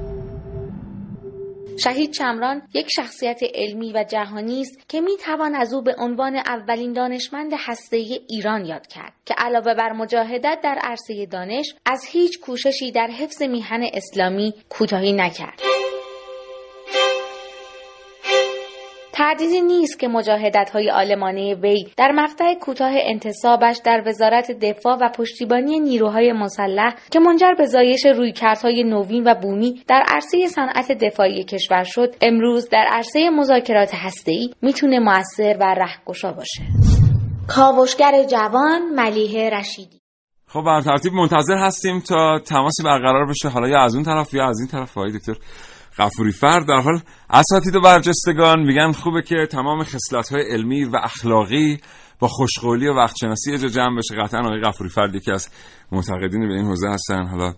شهید 1.78 2.10
چمران 2.10 2.62
یک 2.74 2.86
شخصیت 2.90 3.40
علمی 3.54 3.92
و 3.92 4.04
جهانی 4.08 4.60
است 4.60 4.88
که 4.88 5.00
می 5.00 5.16
توان 5.16 5.54
از 5.54 5.74
او 5.74 5.82
به 5.82 5.94
عنوان 5.98 6.36
اولین 6.36 6.92
دانشمند 6.92 7.52
هسته‌ای 7.56 8.20
ایران 8.28 8.64
یاد 8.64 8.86
کرد 8.86 9.12
که 9.24 9.34
علاوه 9.38 9.74
بر 9.74 9.92
مجاهدت 9.92 10.58
در 10.62 10.78
عرصه 10.82 11.26
دانش 11.26 11.74
از 11.86 12.04
هیچ 12.04 12.40
کوششی 12.40 12.92
در 12.92 13.06
حفظ 13.06 13.42
میهن 13.42 13.90
اسلامی 13.94 14.54
کوتاهی 14.68 15.12
نکرد. 15.12 15.60
تردیدی 19.18 19.61
نیست 19.61 19.98
که 19.98 20.09
مجاهدت 20.09 20.70
های 20.70 20.90
آلمانه 20.90 21.54
وی 21.54 21.87
در 21.96 22.12
مقطع 22.12 22.54
کوتاه 22.54 22.92
انتصابش 22.94 23.81
در 23.85 24.02
وزارت 24.07 24.50
دفاع 24.50 24.98
و 25.00 25.09
پشتیبانی 25.09 25.81
نیروهای 25.81 26.33
مسلح 26.33 26.94
که 27.11 27.20
منجر 27.20 27.54
به 27.59 27.64
زایش 27.66 28.07
رویکردهای 28.07 28.85
نوین 28.85 29.24
و 29.26 29.35
بومی 29.35 29.83
در 29.88 30.04
عرصه 30.09 30.46
صنعت 30.46 30.92
دفاعی 30.92 31.44
کشور 31.44 31.83
شد 31.83 32.14
امروز 32.20 32.68
در 32.68 32.87
عرصه 32.90 33.31
مذاکرات 33.31 33.90
هسته‌ای 33.94 34.50
می‌تونه 34.62 34.98
موثر 34.98 35.57
و 35.61 35.74
رهگشا 35.74 36.33
باشه. 36.33 36.62
کاوشگر 37.48 38.24
جوان 38.31 38.83
ملیه 38.94 39.50
رشیدی. 39.50 40.00
خب 40.46 40.62
بر 40.62 40.81
ترتیب 40.81 41.12
منتظر 41.12 41.57
هستیم 41.57 42.00
تا 42.00 42.38
تماسی 42.46 42.83
برقرار 42.83 43.26
بشه 43.26 43.48
حالا 43.48 43.68
یا 43.68 43.81
از 43.81 43.94
اون 43.94 44.04
طرف 44.04 44.35
یا 44.35 44.48
از 44.48 44.61
این 44.61 44.68
طرف 44.68 44.98
آقای 44.98 45.12
دکتر. 45.12 45.35
غفوری 45.98 46.32
فرد 46.32 46.66
در 46.66 46.80
حال 46.80 47.00
اساتید 47.30 47.76
و 47.76 47.80
برجستگان 47.80 48.61
میگن 48.61 48.92
خوبه 48.92 49.22
که 49.22 49.46
تمام 49.50 49.84
خصلت 49.84 50.32
های 50.32 50.42
علمی 50.52 50.84
و 50.84 50.96
اخلاقی 50.96 51.80
با 52.18 52.28
خوشقولی 52.28 52.87
و 52.87 52.94
وقتشناسی 52.94 53.52
یه 53.52 53.58
جا 53.58 53.68
جمع 53.68 53.98
بشه. 53.98 54.14
قطعا 54.22 54.40
آقای 54.40 54.61
غفوری 54.61 54.90
فرد 54.90 55.14
یکی 55.14 55.32
از 55.32 55.48
معتقدین 55.92 56.48
به 56.48 56.54
این 56.54 56.66
حوزه 56.66 56.88
هستن. 56.88 57.26
حالا 57.26 57.54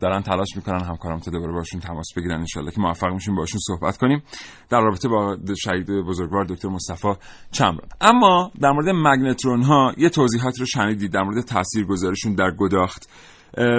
دارن 0.00 0.22
تلاش 0.22 0.56
می‌کنن 0.56 0.84
همکارم 0.84 1.18
تا 1.18 1.30
دوباره 1.30 1.52
باشون 1.52 1.80
تماس 1.80 2.06
بگیرن 2.16 2.40
انشالله 2.40 2.70
که 2.70 2.80
موفق 2.80 3.12
میشیم 3.12 3.34
باشون 3.34 3.60
صحبت 3.66 3.96
کنیم. 3.96 4.22
در 4.68 4.80
رابطه 4.80 5.08
با 5.08 5.36
شهید 5.64 5.86
بزرگوار 5.86 6.44
دکتر 6.44 6.68
مصطفی 6.68 7.08
چمران. 7.52 7.88
اما 8.00 8.50
در 8.60 8.70
مورد 8.70 8.88
مگنترون 8.88 9.62
ها 9.62 9.92
یه 9.96 10.08
توضیحات 10.08 10.60
رو 10.60 10.66
شنیدید 10.66 11.12
در 11.12 11.22
مورد 11.22 11.44
تاثیرگذاریشون 11.44 12.34
در 12.34 12.50
گداخت. 12.58 13.08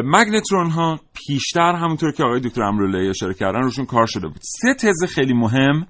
مگنترون 0.04 0.70
ها 0.70 1.00
پیشتر 1.14 1.76
همونطور 1.76 2.12
که 2.12 2.24
آقای 2.24 2.40
دکتر 2.40 2.64
امروله 2.64 3.10
اشاره 3.10 3.34
کردن 3.34 3.62
روشون 3.62 3.86
کار 3.86 4.06
شده 4.06 4.28
بود. 4.28 4.40
سه 4.42 4.74
تز 4.74 5.04
خیلی 5.10 5.34
مهم 5.34 5.88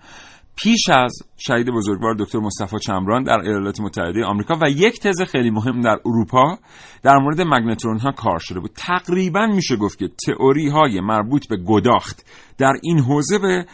پیش 0.56 0.90
از 0.90 1.18
شهید 1.38 1.70
بزرگوار 1.70 2.16
دکتر 2.20 2.40
مصطفی 2.40 2.80
چمران 2.80 3.24
در 3.24 3.40
ایالات 3.40 3.80
متحده 3.80 4.26
آمریکا 4.26 4.58
و 4.62 4.70
یک 4.70 5.00
تز 5.00 5.22
خیلی 5.22 5.50
مهم 5.50 5.82
در 5.82 5.98
اروپا 6.06 6.58
در 7.04 7.18
مورد 7.18 7.42
مگنترون 7.42 8.00
ها 8.00 8.12
کار 8.12 8.40
شده 8.40 8.60
بود. 8.60 8.72
تقریبا 8.76 9.48
میشه 9.48 9.76
گفت 9.76 10.00
که 10.00 10.10
تئوری 10.26 10.70
های 10.70 11.00
مربوط 11.02 11.48
به 11.48 11.58
گداخت 11.58 12.26
در 12.58 12.74
این 12.84 13.00
حوزه 13.00 13.40
به 13.40 13.66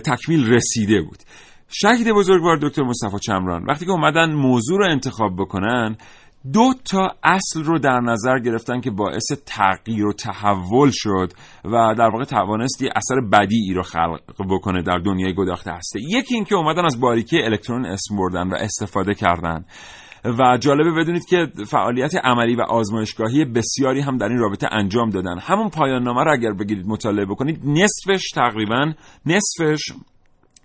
تکمیل 0.00 0.52
رسیده 0.52 1.00
بود. 1.00 1.18
شهید 1.74 2.10
بزرگوار 2.10 2.56
دکتر 2.56 2.82
مصطفی 2.82 3.18
چمران 3.18 3.64
وقتی 3.68 3.84
که 3.84 3.90
اومدن 3.90 4.32
موضوع 4.32 4.78
رو 4.78 4.90
انتخاب 4.90 5.36
بکنن 5.38 5.96
دو 6.52 6.74
تا 6.90 7.08
اصل 7.22 7.64
رو 7.64 7.78
در 7.78 8.00
نظر 8.00 8.38
گرفتن 8.38 8.80
که 8.80 8.90
باعث 8.90 9.32
تغییر 9.46 10.06
و 10.06 10.12
تحول 10.12 10.90
شد 10.92 11.32
و 11.64 11.94
در 11.98 12.08
واقع 12.08 12.24
توانست 12.24 12.82
یه 12.82 12.90
اثر 12.96 13.20
بدی 13.32 13.74
رو 13.74 13.82
خلق 13.82 14.20
بکنه 14.50 14.82
در 14.82 14.98
دنیای 14.98 15.34
گداخته 15.34 15.72
هسته. 15.72 16.00
یکی 16.10 16.34
اینکه 16.34 16.54
اومدن 16.54 16.84
از 16.84 17.00
باریکی 17.00 17.42
الکترون 17.42 17.86
اسم 17.86 18.16
بردن 18.16 18.48
و 18.48 18.54
استفاده 18.54 19.14
کردن. 19.14 19.64
و 20.24 20.58
جالبه 20.60 20.90
بدونید 20.90 21.24
که 21.24 21.46
فعالیت 21.66 22.14
عملی 22.24 22.56
و 22.56 22.62
آزمایشگاهی 22.62 23.44
بسیاری 23.44 24.00
هم 24.00 24.18
در 24.18 24.28
این 24.28 24.38
رابطه 24.38 24.68
انجام 24.72 25.10
دادن. 25.10 25.38
همون 25.38 25.70
پایان 25.70 26.02
نامه 26.02 26.24
رو 26.24 26.32
اگر 26.32 26.52
بگیرید 26.52 26.86
مطالعه 26.86 27.26
بکنید 27.26 27.60
نصفش 27.64 28.30
تقریبا 28.34 28.92
نصفش 29.26 29.92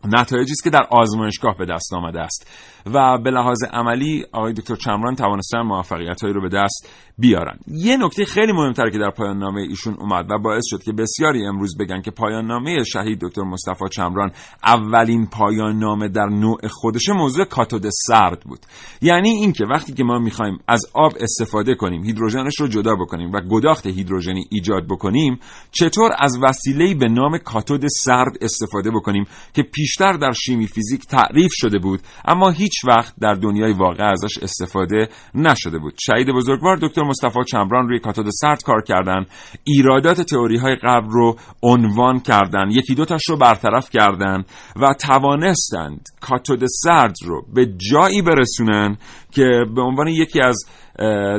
نتایجی 0.06 0.52
است 0.52 0.64
که 0.64 0.70
در 0.70 0.84
آزمایشگاه 0.90 1.58
به 1.58 1.66
دست 1.66 1.94
آمده 1.94 2.22
است. 2.22 2.48
و 2.94 3.18
به 3.18 3.32
لحاظ 3.32 3.64
عملی 3.74 4.26
آقای 4.32 4.54
دکتر 4.54 4.76
چمران 4.76 5.16
توانستن 5.16 5.62
موفقیت 5.62 6.24
رو 6.24 6.42
به 6.42 6.50
دست 6.50 6.90
بیارن. 7.17 7.60
یه 7.67 7.97
نکته 7.97 8.25
خیلی 8.25 8.51
مهمتر 8.51 8.89
که 8.89 8.97
در 8.97 9.10
پایان 9.10 9.38
نامه 9.38 9.62
ایشون 9.62 9.93
اومد 9.93 10.32
و 10.32 10.38
باعث 10.38 10.63
شد 10.65 10.84
که 10.84 10.91
بسیاری 10.91 11.45
امروز 11.45 11.77
بگن 11.77 12.01
که 12.01 12.12
پایان 12.12 12.45
نامه 12.45 12.84
شهید 12.84 13.19
دکتر 13.21 13.41
مصطفی 13.41 13.86
چمران 13.91 14.32
اولین 14.63 15.27
پایان 15.27 15.80
نامه 15.80 16.08
در 16.08 16.25
نوع 16.25 16.67
خودش 16.67 17.10
موضوع 17.10 17.45
کاتود 17.45 17.89
سرد 18.08 18.39
بود. 18.39 18.60
یعنی 19.01 19.30
اینکه 19.30 19.65
وقتی 19.65 19.93
که 19.93 20.03
ما 20.03 20.19
می‌خوایم 20.19 20.60
از 20.67 20.86
آب 20.93 21.13
استفاده 21.19 21.75
کنیم 21.75 22.03
هیدروژنش 22.03 22.60
رو 22.60 22.67
جدا 22.67 22.95
بکنیم 22.95 23.32
و 23.34 23.41
گداخت 23.41 23.88
هیدروژنی 23.88 24.45
ایجاد 24.51 24.88
بکنیم 24.89 25.39
چطور 25.71 26.12
از 26.19 26.39
وسیله‌ای 26.41 26.93
به 26.93 27.08
نام 27.08 27.38
کاتود 27.38 27.88
سرد 27.88 28.38
استفاده 28.41 28.91
بکنیم 28.91 29.25
که 29.53 29.63
پیشتر 29.63 30.13
در 30.13 30.32
شیمی 30.32 30.67
فیزیک 30.67 31.06
تعریف 31.06 31.51
شده 31.53 31.80
بود 31.80 31.99
اما 32.25 32.49
هیچ 32.49 32.86
وقت 32.86 33.13
در 33.21 33.34
دنیای 33.34 33.73
واقع 33.73 34.12
ازش 34.12 34.38
استفاده 34.41 35.10
نشده 35.36 35.80
بود. 35.80 35.93
شهید 36.06 36.27
بزرگوار 36.27 36.77
دکتر 36.82 37.07
مصطفی 37.08 37.39
چمران 37.48 37.88
روی 37.88 38.00
کاتود 38.00 38.30
سرد 38.30 38.63
کار 38.63 38.82
کردن. 38.82 39.26
ایرادات 39.63 40.22
تئوری 40.22 40.58
های 40.58 40.76
قبل 40.76 41.10
رو 41.10 41.36
عنوان 41.63 42.20
کردن. 42.20 42.70
یکی 42.72 42.96
دوتاش 42.96 43.22
رو 43.30 43.38
برطرف 43.38 43.89
کردن 43.89 44.43
و 44.76 44.93
توانستند 44.93 46.02
کاتود 46.22 46.65
سرد 46.65 47.15
رو 47.26 47.46
به 47.54 47.65
جایی 47.65 48.22
برسونن 48.22 48.98
که 49.32 49.65
به 49.76 49.82
عنوان 49.82 50.08
یکی 50.08 50.41
از 50.41 50.65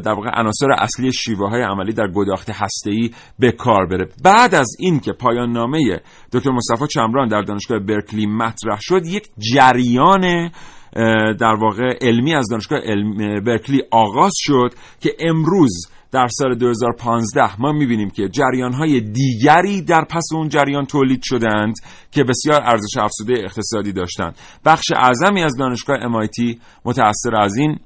در 0.04 0.12
واقع 0.12 0.31
عناصر 0.35 0.66
اصلی 0.78 1.12
شیوه 1.12 1.48
های 1.50 1.62
عملی 1.62 1.92
در 1.92 2.09
گداخت 2.14 2.50
هسته‌ای 2.50 3.11
به 3.38 3.52
کار 3.52 3.87
بره. 3.87 4.09
بعد 4.24 4.54
از 4.54 4.76
این 4.78 5.00
که 5.00 5.12
پایان 5.12 5.52
نامه 5.52 6.00
دکتر 6.33 6.50
مصطفی 6.50 6.87
چمران 6.87 7.28
در 7.28 7.42
دانشگاه 7.42 7.78
برکلی 7.78 8.26
مطرح 8.26 8.78
شد 8.81 9.07
یک 9.07 9.26
جریان 9.38 10.50
در 11.40 11.55
واقع 11.61 11.98
علمی 12.01 12.35
از 12.35 12.48
دانشگاه 12.51 12.79
علم 12.79 13.44
برکلی 13.44 13.83
آغاز 13.90 14.33
شد 14.37 14.70
که 15.01 15.16
امروز 15.20 15.88
در 16.12 16.27
سال 16.31 16.55
2015 16.55 17.61
ما 17.61 17.72
می‌بینیم 17.72 18.11
که 18.11 18.29
جریان 18.29 18.72
های 18.72 19.01
دیگری 19.01 19.83
در 19.83 20.05
پس 20.05 20.24
اون 20.35 20.48
جریان 20.48 20.87
تولید 20.87 21.20
شدند 21.22 21.74
که 22.11 22.24
بسیار 22.24 22.62
ارزش 22.62 22.96
افزوده 22.98 23.35
اقتصادی 23.44 23.92
داشتند. 23.92 24.37
بخش 24.64 24.85
اعظمی 24.96 25.42
از 25.42 25.57
دانشگاه 25.57 25.96
MIT 25.98 26.57
متأثر 26.85 27.37
از 27.42 27.57
این 27.57 27.79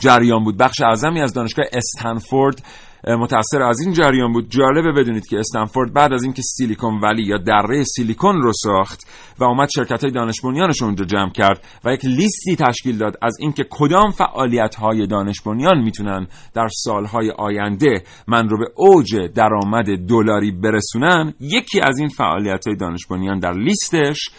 جریان 0.00 0.44
بود. 0.44 0.56
بخش 0.56 0.80
اعظمی 0.80 1.20
از 1.20 1.32
دانشگاه 1.32 1.66
استنفورد 1.72 2.62
متأثر 3.08 3.62
از 3.62 3.80
این 3.80 3.92
جریان 3.92 4.32
بود. 4.32 4.50
جالبه 4.50 4.92
بدونید 4.92 5.26
که 5.26 5.38
استنفورد 5.38 5.92
بعد 5.92 6.12
از 6.12 6.22
اینکه 6.22 6.42
سیلیکون 6.42 7.00
ولی 7.00 7.22
یا 7.22 7.36
دره 7.36 7.84
سیلیکون 7.84 8.42
رو 8.42 8.52
ساخت 8.52 9.00
و 9.38 9.44
اومد 9.44 9.68
شرکت 9.74 10.04
های 10.04 10.12
دانش 10.12 10.40
بنیانش 10.40 10.82
اونجا 10.82 11.04
جمع 11.04 11.30
کرد 11.30 11.64
و 11.84 11.92
یک 11.92 12.04
لیستی 12.04 12.56
تشکیل 12.56 12.98
داد 12.98 13.16
از 13.22 13.36
اینکه 13.40 13.64
کدام 13.70 14.10
فعالیت 14.10 14.74
های 14.74 15.06
دانش 15.06 15.40
بنیان 15.40 15.78
می‌تونن 15.82 16.26
در 16.54 16.68
سالهای 16.68 17.30
آینده 17.30 18.02
من 18.28 18.48
رو 18.48 18.58
به 18.58 18.66
اوج 18.76 19.16
درآمد 19.34 19.86
دلاری 20.08 20.50
برسونن 20.50 21.34
یکی 21.40 21.80
از 21.80 21.98
این 21.98 22.08
فعالیت 22.08 22.66
های 22.66 22.76
دانش 22.76 23.06
بنیان 23.06 23.38
در 23.38 23.52
لیستش 23.52 24.30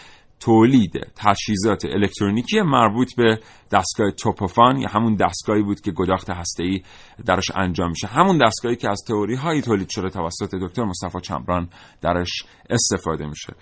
تولید 0.41 0.91
تجهیزات 1.15 1.85
الکترونیکی 1.85 2.61
مربوط 2.61 3.15
به 3.17 3.39
دستگاه 3.71 4.11
توپوفان 4.11 4.77
یا 4.77 4.87
همون 4.89 5.15
دستگاهی 5.15 5.61
بود 5.61 5.81
که 5.81 5.91
گداخت 5.91 6.29
هسته‌ای 6.29 6.81
درش 7.25 7.51
انجام 7.55 7.89
میشه. 7.89 8.07
همون 8.07 8.37
دستگاهی 8.37 8.75
که 8.75 8.89
از 8.89 9.01
تئوری 9.07 9.35
هایی 9.35 9.61
تولید 9.61 9.89
شده 9.89 10.09
توسط 10.09 10.55
دکتر 10.61 10.83
مصطفی 10.83 11.21
چمران 11.21 11.69
درش 12.01 12.45
استفاده 12.69 13.25
میشه. 13.25 13.53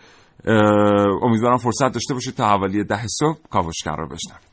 امیدوارم 1.21 1.57
فرصت 1.57 1.93
داشته 1.93 2.13
باشید 2.13 2.35
تا 2.35 2.47
حوالی 2.47 2.83
ده 2.83 3.07
صبح 3.07 3.37
کاوشگر 3.49 3.95
رو 3.95 4.07
بشنوید 4.07 4.48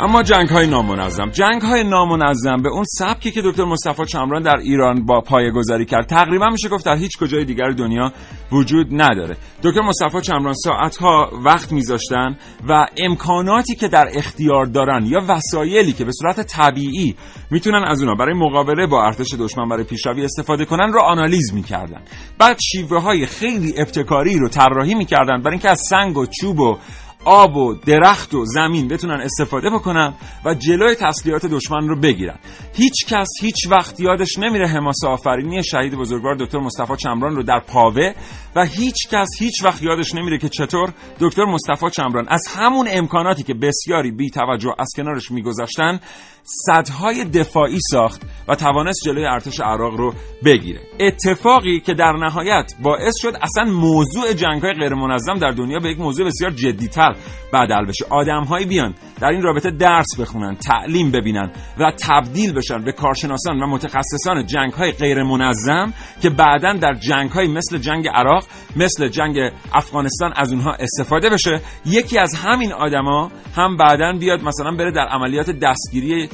اما 0.00 0.22
جنگ 0.22 0.48
های 0.48 0.66
نامنظم. 0.66 1.30
جنگ 1.30 1.62
های 1.62 1.84
نامنظم 1.84 2.62
به 2.62 2.68
اون 2.68 2.84
سبکی 2.84 3.30
که 3.30 3.42
دکتر 3.44 3.64
مصطفی 3.64 4.04
چمران 4.04 4.42
در 4.42 4.56
ایران 4.56 5.06
با 5.06 5.20
پایه 5.20 5.50
گذاری 5.50 5.84
کرد 5.84 6.06
تقریبا 6.06 6.46
میشه 6.48 6.68
گفت 6.68 6.86
در 6.86 6.96
هیچ 6.96 7.18
کجای 7.18 7.44
دیگر 7.44 7.70
دنیا 7.70 8.12
وجود 8.52 8.86
نداره. 8.90 9.36
دکتر 9.62 9.80
مصطفی 9.80 10.20
چمران 10.20 10.54
ساعت 10.54 10.96
ها 10.96 11.30
وقت 11.44 11.72
میذاشتن 11.72 12.36
و 12.68 12.86
امکاناتی 12.98 13.74
که 13.74 13.88
در 13.88 14.08
اختیار 14.14 14.66
دارن 14.66 15.06
یا 15.06 15.18
وسایلی 15.28 15.92
که 15.92 16.04
به 16.04 16.12
صورت 16.12 16.40
طبیعی 16.40 17.14
می‌تونن 17.50 17.84
از 17.84 18.02
اونا 18.02 18.14
برای 18.14 18.34
مقابله 18.34 18.86
با 18.86 19.04
ارتش 19.04 19.34
دشمن 19.38 19.68
برای 19.68 19.84
پیشروی 19.84 20.24
استفاده 20.24 20.64
کنن 20.64 20.92
رو 20.92 21.00
آنالیز 21.00 21.54
می‌کردن. 21.54 22.02
بعد 22.38 22.58
شیوه 22.72 23.02
های 23.02 23.26
خیلی 23.26 23.74
ابتکاری 23.76 24.38
رو 24.38 24.48
طراحی 24.48 24.94
می‌کردن 24.94 25.42
برای 25.42 25.52
اینکه 25.52 25.70
از 25.70 25.80
سنگ 25.90 26.18
و 26.18 26.26
چوب 26.26 26.60
و 26.60 26.78
آب 27.26 27.56
و 27.56 27.74
درخت 27.74 28.34
و 28.34 28.44
زمین 28.44 28.88
بتونن 28.88 29.20
استفاده 29.20 29.70
بکنن 29.70 30.14
و 30.44 30.54
جلوی 30.54 30.94
تسلیحات 30.94 31.46
دشمن 31.46 31.88
رو 31.88 32.00
بگیرن. 32.00 32.38
هیچ 32.74 33.06
کس 33.06 33.28
هیچ 33.40 33.70
وقت 33.70 34.00
یادش 34.00 34.38
نمیره 34.38 34.66
حماس 34.66 35.04
آفرینی 35.04 35.64
شهید 35.64 35.94
بزرگوار 35.94 36.36
دکتر 36.40 36.58
مصطفی 36.58 36.96
چمران 36.96 37.36
رو 37.36 37.42
در 37.42 37.60
پاوه 37.60 38.12
و 38.56 38.64
هیچ 38.64 39.08
کس 39.10 39.28
هیچ 39.38 39.64
وقت 39.64 39.82
یادش 39.82 40.14
نمیره 40.14 40.38
که 40.38 40.48
چطور 40.48 40.92
دکتر 41.20 41.44
مصطفی 41.44 41.90
چمران 41.90 42.26
از 42.28 42.46
همون 42.56 42.88
امکاناتی 42.90 43.42
که 43.42 43.54
بسیاری 43.54 44.10
بی 44.10 44.30
توجه 44.30 44.74
از 44.78 44.88
کنارش 44.96 45.30
میگذاشتن 45.30 46.00
صدهای 46.42 47.24
دفاعی 47.24 47.78
ساخت 47.90 48.22
و 48.48 48.54
توانست 48.54 49.00
جلوی 49.04 49.26
ارتش 49.26 49.60
عراق 49.60 49.94
رو 49.94 50.14
بگیره. 50.44 50.80
اتفاقی 51.00 51.80
که 51.80 51.94
در 51.94 52.12
نهایت 52.12 52.72
باعث 52.82 53.14
شد 53.18 53.32
اصلا 53.42 53.64
موضوع 53.64 54.32
جنگ 54.32 54.62
های 54.62 54.72
غیر 54.72 54.94
منظم 54.94 55.34
در 55.34 55.50
دنیا 55.50 55.78
به 55.78 55.90
یک 55.90 55.98
موضوع 55.98 56.26
بسیار 56.26 56.50
جدیتر 56.50 57.15
بدل 57.52 57.84
بشه 57.84 58.04
آدمهایی 58.10 58.66
بیان 58.66 58.94
در 59.20 59.28
این 59.28 59.42
رابطه 59.42 59.70
درس 59.70 60.20
بخونن 60.20 60.54
تعلیم 60.54 61.10
ببینن 61.10 61.50
و 61.78 61.92
تبدیل 62.06 62.52
بشن 62.52 62.84
به 62.84 62.92
کارشناسان 62.92 63.62
و 63.62 63.66
متخصصان 63.66 64.46
جنگ 64.46 64.72
های 64.72 64.92
غیر 64.92 65.22
منظم 65.22 65.92
که 66.22 66.30
بعدا 66.30 66.72
در 66.72 66.94
جنگ 66.94 67.30
های 67.30 67.48
مثل 67.48 67.78
جنگ 67.78 68.08
عراق 68.08 68.44
مثل 68.76 69.08
جنگ 69.08 69.36
افغانستان 69.74 70.32
از 70.36 70.52
اونها 70.52 70.72
استفاده 70.72 71.30
بشه. 71.30 71.60
یکی 71.86 72.18
از 72.18 72.34
همین 72.34 72.72
آدما 72.72 73.30
هم 73.56 73.76
بعدا 73.76 74.12
بیاد 74.12 74.42
مثلا 74.42 74.70
بره 74.70 74.90
در 74.90 75.06
عملیات 75.06 75.50
دستگیری 75.50 76.28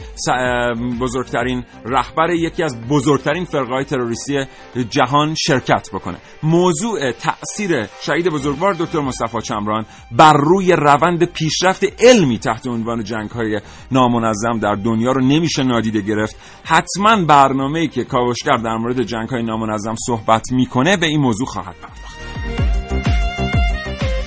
بزرگترین 1.01 1.65
رهبر 1.85 2.31
یکی 2.31 2.63
از 2.63 2.81
بزرگترین 2.89 3.45
فرقای 3.45 3.85
تروریستی 3.85 4.35
جهان 4.91 5.35
شرکت 5.35 5.89
بکنه. 5.93 6.17
موضوع 6.43 7.13
تاثیر 7.13 7.87
شهید 8.03 8.29
بزرگوار 8.29 8.75
دکتر 8.75 9.01
مصطفی 9.01 9.41
چمران 9.41 9.87
بر 10.13 10.33
روی 10.33 10.72
روند 10.77 11.25
پیشرفت 11.25 12.03
علمی 12.03 12.39
تحت 12.39 12.67
عنوان 12.67 13.05
جنگ 13.05 13.31
های 13.31 13.61
نامنظم 13.91 14.59
در 14.59 14.75
دنیا 14.75 15.13
رو 15.13 15.21
نمیشه 15.21 15.63
نادیده 15.63 16.01
گرفت. 16.01 16.37
حتما 16.65 17.25
برنامه‌ای 17.25 17.89
که 17.89 18.05
کاوشگر 18.05 18.57
در 18.57 18.77
مورد 18.77 19.03
جنگ 19.03 19.29
های 19.29 19.43
نامنظم 19.43 19.95
صحبت 20.07 20.53
می‌کنه 20.53 20.97
به 20.97 21.07
این 21.07 21.21
موضوع 21.21 21.47
خواهد 21.47 21.77
پرداخت. 21.83 22.22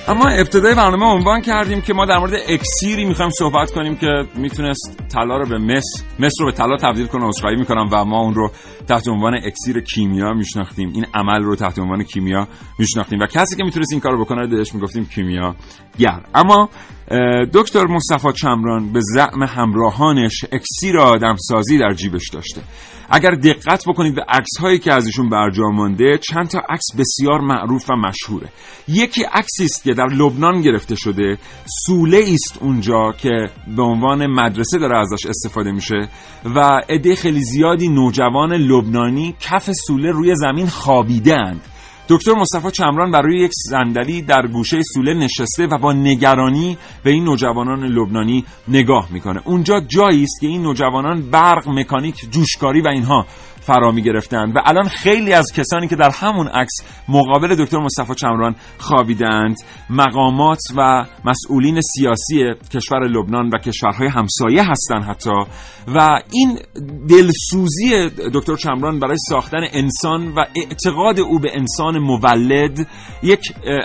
اما 0.08 0.28
ابتدای 0.28 0.74
برنامه 0.74 1.06
عنوان 1.06 1.40
کردیم 1.40 1.80
که 1.80 1.94
ما 1.94 2.06
در 2.06 2.18
مورد 2.18 2.32
اکسیری 2.48 3.04
می‌خوایم 3.04 3.30
صحبت 3.30 3.70
کنیم 3.70 3.96
که 3.96 4.06
می‌تونست 4.34 5.00
طلا 5.12 5.36
رو 5.36 5.46
به 5.46 5.58
مس 5.58 6.04
مس 6.18 6.32
رو 6.40 6.46
به 6.46 6.52
طلا 6.52 6.76
تبدیل 6.76 7.06
کنه 7.06 7.26
عذرخواهی 7.26 7.56
می‌کنم 7.56 7.88
و 7.92 8.04
ما 8.04 8.20
اون 8.20 8.34
رو 8.34 8.50
تحت 8.88 9.08
عنوان 9.08 9.34
اکسیر 9.34 9.80
کیمیا 9.80 10.32
میشناختیم. 10.32 10.92
این 10.94 11.06
عمل 11.14 11.42
رو 11.42 11.56
تحت 11.56 11.78
عنوان 11.78 12.02
کیمیا 12.02 12.48
میشناختیم 12.78 13.18
و 13.20 13.26
کسی 13.26 13.56
که 13.56 13.64
می‌تونست 13.64 13.92
این 13.92 14.00
کارو 14.00 14.24
بکنه 14.24 14.42
رو 14.42 14.64
می‌گفتیم 14.74 15.06
کیمیا 15.06 15.54
گر. 15.98 16.20
اما 16.34 16.68
دکتر 17.52 17.86
مصطفی 17.86 18.32
چمران 18.32 18.92
به 18.92 19.00
زعم 19.02 19.42
همراهانش 19.42 20.44
اکسیر 20.52 20.98
آدمسازی 20.98 21.78
در 21.78 21.92
جیبش 21.92 22.28
داشته. 22.28 22.60
اگر 23.10 23.30
دقت 23.30 23.84
بکنید 23.88 24.14
به 24.14 24.22
عکس 24.28 24.58
هایی 24.60 24.78
که 24.78 24.92
ازشون 24.92 25.28
برجا 25.28 25.64
مانده 25.68 26.18
چند 26.18 26.48
تا 26.48 26.58
عکس 26.58 26.86
بسیار 26.98 27.40
معروف 27.40 27.90
و 27.90 27.96
مشهوره. 27.96 28.48
یکی 28.88 29.22
عکسی 29.22 29.64
است 29.64 29.84
که 29.84 29.94
در 29.94 30.06
لبنان 30.06 30.60
گرفته 30.60 30.94
شده 30.94 31.38
سوله 31.86 32.24
است 32.32 32.58
اونجا 32.60 33.12
که 33.18 33.50
به 33.76 33.82
عنوان 33.82 34.26
مدرسه 34.26 34.78
داره 34.78 34.98
ازش 34.98 35.26
استفاده 35.26 35.72
میشه 35.72 36.08
و 36.44 36.80
عده 36.88 37.14
خیلی 37.14 37.40
زیادی 37.40 37.88
نوجوان 37.88 38.52
لبنانی 38.52 39.34
کف 39.40 39.70
سوله 39.86 40.10
روی 40.10 40.34
زمین 40.36 40.66
خوابیدند 40.66 41.60
دکتر 42.08 42.32
مصطفی 42.32 42.70
چمران 42.70 43.10
برای 43.10 43.38
یک 43.38 43.50
صندلی 43.70 44.22
در 44.22 44.46
گوشه 44.46 44.82
سوله 44.94 45.14
نشسته 45.14 45.66
و 45.66 45.78
با 45.78 45.92
نگرانی 45.92 46.78
به 47.02 47.10
این 47.10 47.24
نوجوانان 47.24 47.84
لبنانی 47.84 48.44
نگاه 48.68 49.08
می‌کنه. 49.10 49.40
اونجا 49.44 49.80
جایی 49.80 50.22
است 50.22 50.40
که 50.40 50.46
این 50.46 50.62
نوجوانان 50.62 51.30
برق 51.30 51.68
مکانیک 51.68 52.30
جوشکاری 52.30 52.80
و 52.80 52.88
اینها. 52.88 53.26
فرا 53.66 53.92
می 53.92 54.02
گرفتند 54.02 54.56
و 54.56 54.58
الان 54.64 54.88
خیلی 54.88 55.32
از 55.32 55.52
کسانی 55.52 55.88
که 55.88 55.96
در 55.96 56.10
همون 56.14 56.48
عکس 56.48 56.74
مقابل 57.08 57.64
دکتر 57.64 57.78
مصطفی 57.78 58.14
چمران 58.14 58.54
خوابیدند 58.78 59.56
مقامات 59.90 60.58
و 60.76 61.06
مسئولین 61.24 61.80
سیاسی 61.80 62.54
کشور 62.74 63.08
لبنان 63.08 63.48
و 63.48 63.58
کشورهای 63.58 64.08
همسایه 64.08 64.62
هستند 64.70 65.04
حتی. 65.04 65.30
و 65.94 66.20
این 66.32 66.58
دلسوزی 67.08 68.10
دکتر 68.34 68.56
چمران 68.56 69.00
برای 69.00 69.16
ساختن 69.28 69.60
انسان 69.72 70.28
و 70.28 70.44
اعتقاد 70.54 71.20
او 71.20 71.38
به 71.38 71.50
انسان 71.54 71.98
مولد 71.98 72.86
یک 73.22 73.40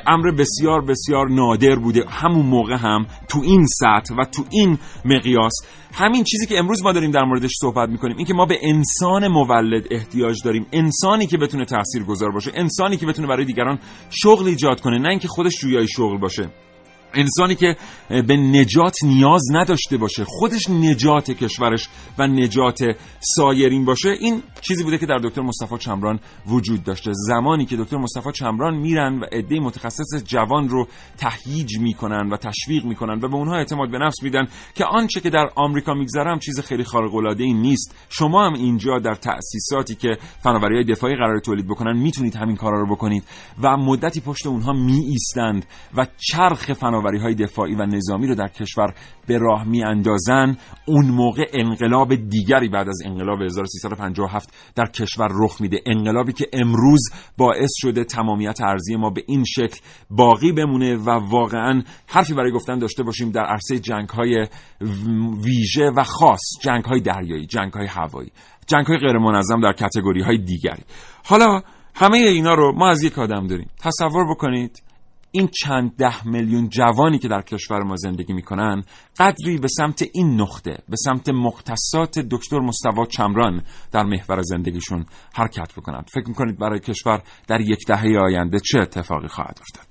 امر 0.07 0.31
بسیار 0.31 0.81
بسیار 0.81 1.29
نادر 1.29 1.75
بوده. 1.75 2.05
همون 2.09 2.45
موقع 2.45 2.75
هم 2.75 3.05
تو 3.29 3.39
این 3.43 3.65
سطح 3.65 4.15
و 4.17 4.25
تو 4.25 4.43
این 4.49 4.77
مقیاس. 5.05 5.53
همین 5.93 6.23
چیزی 6.23 6.45
که 6.45 6.59
امروز 6.59 6.83
ما 6.83 6.91
داریم 6.91 7.11
در 7.11 7.23
موردش 7.23 7.51
صحبت 7.61 7.89
می‌کنیم 7.89 8.17
این 8.17 8.25
که 8.25 8.33
ما 8.33 8.45
به 8.45 8.59
انسان 8.61 9.27
مولد 9.27 9.70
احتیاج 9.91 10.35
داریم. 10.45 10.65
انسانی 10.71 11.27
که 11.27 11.37
بتونه 11.37 11.65
تاثیر 11.65 12.03
گذار 12.03 12.31
باشه 12.31 12.51
انسانی 12.55 12.97
که 12.97 13.05
بتونه 13.05 13.27
برای 13.27 13.45
دیگران 13.45 13.79
شغل 14.09 14.47
ایجاد 14.47 14.81
کنه 14.81 14.99
نه 14.99 15.09
اینکه 15.09 15.27
خودش 15.27 15.59
جویای 15.61 15.87
شغل 15.87 16.17
باشه. 16.17 16.49
انسانی 17.13 17.55
که 17.55 17.75
به 18.09 18.37
نجات 18.37 18.95
نیاز 19.03 19.41
نداشته 19.51 19.97
باشه 19.97 20.23
خودش 20.27 20.69
نجات 20.69 21.31
کشورش 21.31 21.89
و 22.17 22.27
نجات 22.27 22.79
سایرین 23.19 23.85
باشه 23.85 24.09
این 24.09 24.43
چیزی 24.61 24.83
بوده 24.83 24.97
که 24.97 25.05
در 25.05 25.17
دکتر 25.17 25.41
مصطفی 25.41 25.77
چمران 25.77 26.19
وجود 26.47 26.83
داشته. 26.83 27.11
زمانی 27.13 27.65
که 27.65 27.77
دکتر 27.77 27.97
مصطفی 27.97 28.31
چمران 28.31 28.77
میرن 28.77 29.19
و 29.19 29.25
عده 29.31 29.59
متخصص 29.59 30.23
جوان 30.25 30.69
رو 30.69 30.87
تهییج 31.17 31.77
می‌کنن 31.77 32.29
و 32.29 32.37
تشویق 32.37 32.85
می‌کنن 32.85 33.19
و 33.21 33.27
به 33.27 33.35
اونها 33.35 33.55
اعتماد 33.55 33.91
به 33.91 33.97
نفس 33.97 34.23
میدن 34.23 34.47
که 34.75 34.85
آنچه 34.85 35.19
که 35.19 35.29
در 35.29 35.49
آمریکا 35.55 35.93
میگذره 35.93 36.31
هم 36.31 36.39
چیز 36.39 36.59
خیلی 36.59 36.83
خارق 36.83 37.15
العاده 37.15 37.43
ای 37.43 37.53
نیست. 37.53 37.95
شما 38.09 38.45
هم 38.45 38.53
اینجا 38.53 38.99
در 38.99 39.15
تأسیساتی 39.15 39.95
که 39.95 40.17
فناوری 40.43 40.75
های 40.75 40.83
دفاعی 40.83 41.15
قرار 41.15 41.39
تولید 41.39 41.67
بکنن 41.67 41.97
می‌تونید 41.97 42.35
همین 42.35 42.55
کارا 42.55 42.81
رو 42.81 42.95
بکنید 42.95 43.23
و 43.63 43.77
مدتی 43.77 44.21
پشت 44.21 44.47
اونها 44.47 44.73
می 44.73 45.05
ایستند 45.09 45.65
و 45.97 46.07
چرخ 46.17 46.73
فناوری 46.73 47.00
های 47.01 47.35
دفاعی 47.35 47.75
و 47.75 47.85
نظامی 47.85 48.27
رو 48.27 48.35
در 48.35 48.47
کشور 48.47 48.93
به 49.27 49.37
راه 49.37 49.63
می 49.63 49.83
اندازن 49.83 50.57
اون 50.85 51.05
موقع 51.05 51.43
انقلاب 51.53 52.15
دیگری 52.15 52.69
بعد 52.69 52.87
از 52.87 52.99
انقلاب 53.05 53.41
1357 53.41 54.53
در 54.75 54.85
کشور 54.85 55.27
رخ 55.31 55.61
میده. 55.61 55.79
انقلابی 55.85 56.33
که 56.33 56.47
امروز 56.53 57.09
باعث 57.37 57.71
شده 57.75 58.03
تمامیت 58.03 58.61
ارزی 58.61 58.95
ما 58.95 59.09
به 59.09 59.23
این 59.27 59.43
شکل 59.43 59.79
باقی 60.09 60.51
بمونه 60.51 60.95
و 60.95 61.09
واقعا 61.09 61.83
حرفی 62.07 62.33
برای 62.33 62.51
گفتن 62.51 62.79
داشته 62.79 63.03
باشیم 63.03 63.31
در 63.31 63.45
عرصه 63.45 63.79
جنگ 63.79 64.09
های 64.09 64.47
ویژه 65.45 65.91
و 65.95 66.03
خاص 66.03 66.41
جنگ 66.61 66.83
های 66.83 66.99
دریایی 66.99 67.45
جنگ 67.45 67.73
های 67.73 67.87
هوایی 67.87 68.31
جنگ 68.67 68.85
های 68.85 68.97
غیر 68.97 69.17
منظم 69.17 69.61
در 69.61 69.73
کتگوری 69.73 70.21
های 70.21 70.37
دیگری. 70.37 70.83
حالا 71.25 71.61
همه 71.95 72.17
اینا 72.17 72.53
رو 72.53 72.73
ما 72.75 72.89
از 72.89 73.03
یک 73.03 73.19
آدم 73.19 73.47
داریم. 73.47 73.69
تصور 73.79 74.31
بکنید 74.31 74.83
این 75.31 75.49
چند 75.63 75.95
ده 75.95 76.27
میلیون 76.27 76.69
جوانی 76.69 77.19
که 77.19 77.27
در 77.27 77.41
کشور 77.41 77.83
ما 77.83 77.95
زندگی 77.95 78.33
می‌کنن 78.33 78.83
قدری 79.19 79.57
به 79.57 79.67
سمت 79.67 80.03
این 80.13 80.41
نقطه 80.41 80.77
به 80.89 80.95
سمت 80.95 81.29
مختصات 81.29 82.19
دکتر 82.19 82.59
مصطفی 82.59 83.05
چمران 83.09 83.63
در 83.91 84.03
محور 84.03 84.41
زندگیشون 84.41 85.05
حرکت 85.33 85.73
بکنند. 85.73 86.09
فکر 86.13 86.27
می‌کنید 86.27 86.59
برای 86.59 86.79
کشور 86.79 87.23
در 87.47 87.61
یک 87.61 87.87
دهه 87.87 88.17
آینده 88.23 88.59
چه 88.59 88.79
اتفاقی 88.79 89.27
خواهد 89.27 89.59
افتاد؟ 89.61 89.90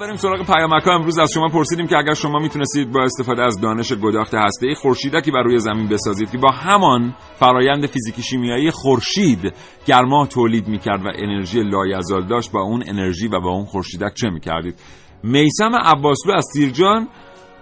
بریم 0.00 0.16
سراغ 0.16 0.46
پیامک 0.46 0.82
ها 0.82 0.94
امروز 0.94 1.18
از 1.18 1.30
شما 1.32 1.48
پرسیدیم 1.48 1.86
که 1.86 1.96
اگر 1.96 2.14
شما 2.14 2.38
می‌تونستید 2.38 2.92
با 2.92 3.02
استفاده 3.02 3.42
از 3.42 3.60
دانش 3.60 3.92
گداخت 3.92 4.34
هسته 4.34 4.74
خورشیدکی 4.74 5.30
بر 5.30 5.42
روی 5.42 5.58
زمین 5.58 5.88
بسازید 5.88 6.30
که 6.30 6.38
با 6.38 6.50
همان 6.50 7.14
فرایند 7.38 7.86
فیزیکی 7.86 8.22
شیمیایی 8.22 8.70
خورشید 8.70 9.54
گرما 9.86 10.26
تولید 10.26 10.68
می‌کرد 10.68 11.06
و 11.06 11.08
انرژی 11.14 11.62
لایزال 11.62 12.26
داشت 12.26 12.52
با 12.52 12.62
اون 12.62 12.84
انرژی 12.86 13.28
و 13.28 13.40
با 13.40 13.50
اون 13.50 13.64
خورشیدک 13.64 14.14
چه 14.14 14.30
می‌کردید؟ 14.30 14.74
میسم 15.22 15.74
عباسلو 15.74 16.34
از 16.34 16.46
تیرجان 16.54 17.08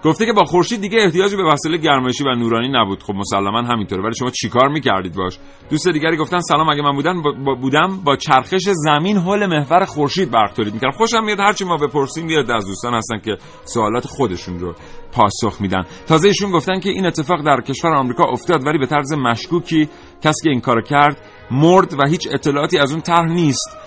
گفته 0.06 0.26
که 0.26 0.32
با 0.32 0.44
خورشید 0.44 0.80
دیگه 0.80 0.98
احتیاجی 0.98 1.36
به 1.36 1.44
وسایل 1.44 1.76
گرمایشی 1.76 2.24
و 2.24 2.34
نورانی 2.34 2.68
نبود. 2.68 3.02
خب 3.02 3.14
مسلما 3.14 3.62
همینطوره. 3.62 4.02
ولی 4.02 4.14
شما 4.14 4.30
چیکار 4.30 4.68
می‌کردید 4.68 5.14
باش؟ 5.14 5.38
دوست 5.70 5.88
دیگری 5.88 6.16
گفتن 6.16 6.40
سلام 6.40 6.68
اگه 6.68 6.82
من 6.82 6.92
بودم 6.92 7.22
با 7.22 7.54
بودم 7.54 8.00
با 8.04 8.16
چرخش 8.16 8.68
زمین 8.68 9.16
حول 9.16 9.46
محور 9.46 9.84
خورشید 9.84 10.30
برق 10.30 10.52
تولید 10.52 10.74
می‌کردم. 10.74 10.96
خوشم 10.96 11.24
میاد 11.24 11.40
هرچی 11.40 11.64
ما 11.64 11.76
بپرسیم 11.76 12.26
میاد 12.26 12.50
از 12.50 12.66
دوستان 12.66 12.94
هستن 12.94 13.18
که 13.18 13.36
سوالات 13.64 14.06
خودشون 14.06 14.58
رو 14.58 14.74
پاسخ 15.12 15.60
میدن. 15.60 15.84
تازه 16.06 16.28
ایشون 16.28 16.50
گفتن 16.50 16.80
که 16.80 16.90
این 16.90 17.06
اتفاق 17.06 17.42
در 17.46 17.60
کشور 17.60 17.94
آمریکا 17.94 18.24
افتاد 18.24 18.66
ولی 18.66 18.78
به 18.78 18.86
طرز 18.86 19.12
مشکوکی 19.12 19.88
کسی 20.22 20.44
که 20.44 20.50
این 20.50 20.60
کارو 20.60 20.82
کرد 20.82 21.20
مرد 21.50 21.94
و 21.98 22.08
هیچ 22.08 22.28
اطلاعاتی 22.32 22.78
از 22.78 22.92
اون 22.92 23.00
طرح 23.00 23.26
نیست. 23.26 23.85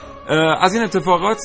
از 0.60 0.74
این 0.74 0.84
اتفاقات 0.84 1.38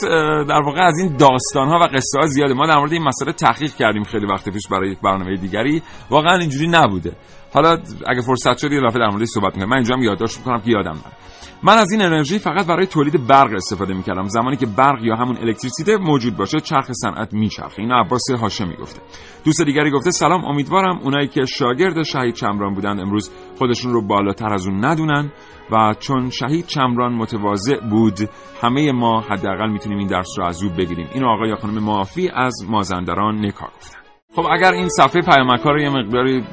در 0.49 0.63
واقع 0.65 0.81
از 0.81 0.99
این 0.99 1.17
داستان 1.17 1.69
ها 1.69 1.79
و 1.79 1.83
قصه 1.83 2.19
ها 2.19 2.27
زیاده. 2.27 2.55
ما 2.55 2.67
در 2.67 2.79
مورد 2.79 2.93
این 2.93 3.03
مسئله 3.03 3.33
تحقیق 3.33 3.75
کردیم 3.75 4.05
خیلی 4.05 4.27
وقت 4.27 4.49
پیش 4.49 4.69
برای 4.71 4.91
یک 4.91 5.01
برنامه 5.01 5.37
دیگری. 5.37 5.83
واقعا 6.11 6.39
اینجوری 6.39 6.67
نبوده. 6.67 7.13
حالا 7.55 7.79
اگه 8.07 8.21
فرصت 8.21 8.59
شد 8.59 8.73
یه 8.73 8.81
دفعه 8.81 8.99
در 8.99 9.09
موردش 9.09 9.29
صحبت 9.29 9.55
می‌کنم 9.55 9.69
من 9.69 9.77
اینجا 9.77 9.95
هم 9.95 10.03
یادداشت 10.03 10.39
می‌کنم 10.39 10.61
که 10.61 10.71
یادم 10.71 10.91
نره 10.91 11.13
من 11.63 11.79
از 11.79 11.93
این 11.93 12.03
انرژی 12.03 12.39
فقط 12.39 12.67
برای 12.67 12.87
تولید 12.87 13.27
برق 13.27 13.53
استفاده 13.55 13.95
می‌کردم. 13.95 14.29
زمانی 14.29 14.57
که 14.57 14.67
برق 14.67 15.05
یا 15.05 15.17
همون 15.17 15.37
الکتریسیته 15.37 15.97
موجود 15.97 16.37
باشه 16.37 16.61
چرخ 16.61 16.93
صنعت 16.93 17.35
میچرخه. 17.35 17.83
این 17.83 17.93
عباس 17.93 18.31
هاشمی 18.41 18.77
گفته. 18.77 19.01
دوست 19.45 19.63
دیگری 19.63 19.91
گفته 19.91 20.11
سلام 20.11 20.45
امیدوارم 20.45 20.99
اونایی 20.99 21.29
که 21.29 21.45
شاگرد 21.45 22.03
شهید 22.03 22.35
چمران 22.35 22.75
بودن 22.75 23.01
امروز 23.01 23.31
خودشون 23.59 23.93
رو 23.93 24.07
بالاتر 24.07 24.53
از 24.53 24.67
اون 24.67 24.85
ندونن 24.85 25.33
و 25.71 25.95
چون 26.01 26.31
شهید 26.31 26.67
چمران 26.67 27.13
متواضع 27.13 27.81
بود 27.91 28.19
همه 28.63 28.93
ما 28.93 29.21
حداقل 29.21 29.71
می‌تونیم 29.71 29.99
این 29.99 30.09
درس 30.09 30.39
رو 30.39 30.45
از 30.45 30.63
او 30.63 30.71
بگیریم. 30.71 31.09
این 31.15 31.25
آقای 31.25 31.49
یا 31.49 31.57
خانم 31.57 31.85
معافی 31.85 32.29
از 32.29 32.55
مازندران 32.69 33.47
نکا 33.47 33.67
گفتن 33.67 34.04
خب 34.37 34.47
اگر 34.53 34.73
این 34.73 34.89
صفحه 34.89 35.23
پیامک 35.23 35.61
ها 35.61 35.71
رو 35.71 35.81
یه 35.81 35.89
مقداری 35.89 36.45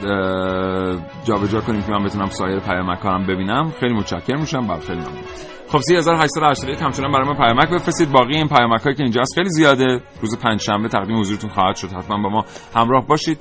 جابجا 1.23 1.61
کنیم 1.61 1.81
که 1.81 1.91
من 1.91 2.03
بتونم 2.03 2.29
سایر 2.29 2.59
پیامک 2.59 2.99
ها 2.99 3.19
ببینم 3.19 3.71
خیلی 3.79 3.93
متشکرم 3.93 4.39
میشم. 4.39 4.67
بر 4.67 4.79
خیلی 4.79 4.99
ممنون. 4.99 5.23
خب 5.71 5.79
3881 5.79 6.81
همچنان 6.81 7.11
برای 7.11 7.27
ما 7.27 7.33
پیامک 7.33 7.69
بفرستید. 7.69 8.11
باقی 8.11 8.35
این 8.35 8.47
پیامک 8.47 8.81
هایی 8.81 8.95
که 8.95 9.03
اینجا 9.03 9.21
هست 9.21 9.35
خیلی 9.35 9.49
زیاده. 9.49 10.01
روز 10.21 10.37
پنجشنبه 10.37 10.87
تقدیم 10.87 11.19
حضورتون 11.19 11.49
خواهد 11.49 11.75
شد. 11.75 11.87
حتما 11.87 12.23
با 12.23 12.29
ما 12.29 12.45
همراه 12.75 13.07
باشید. 13.07 13.39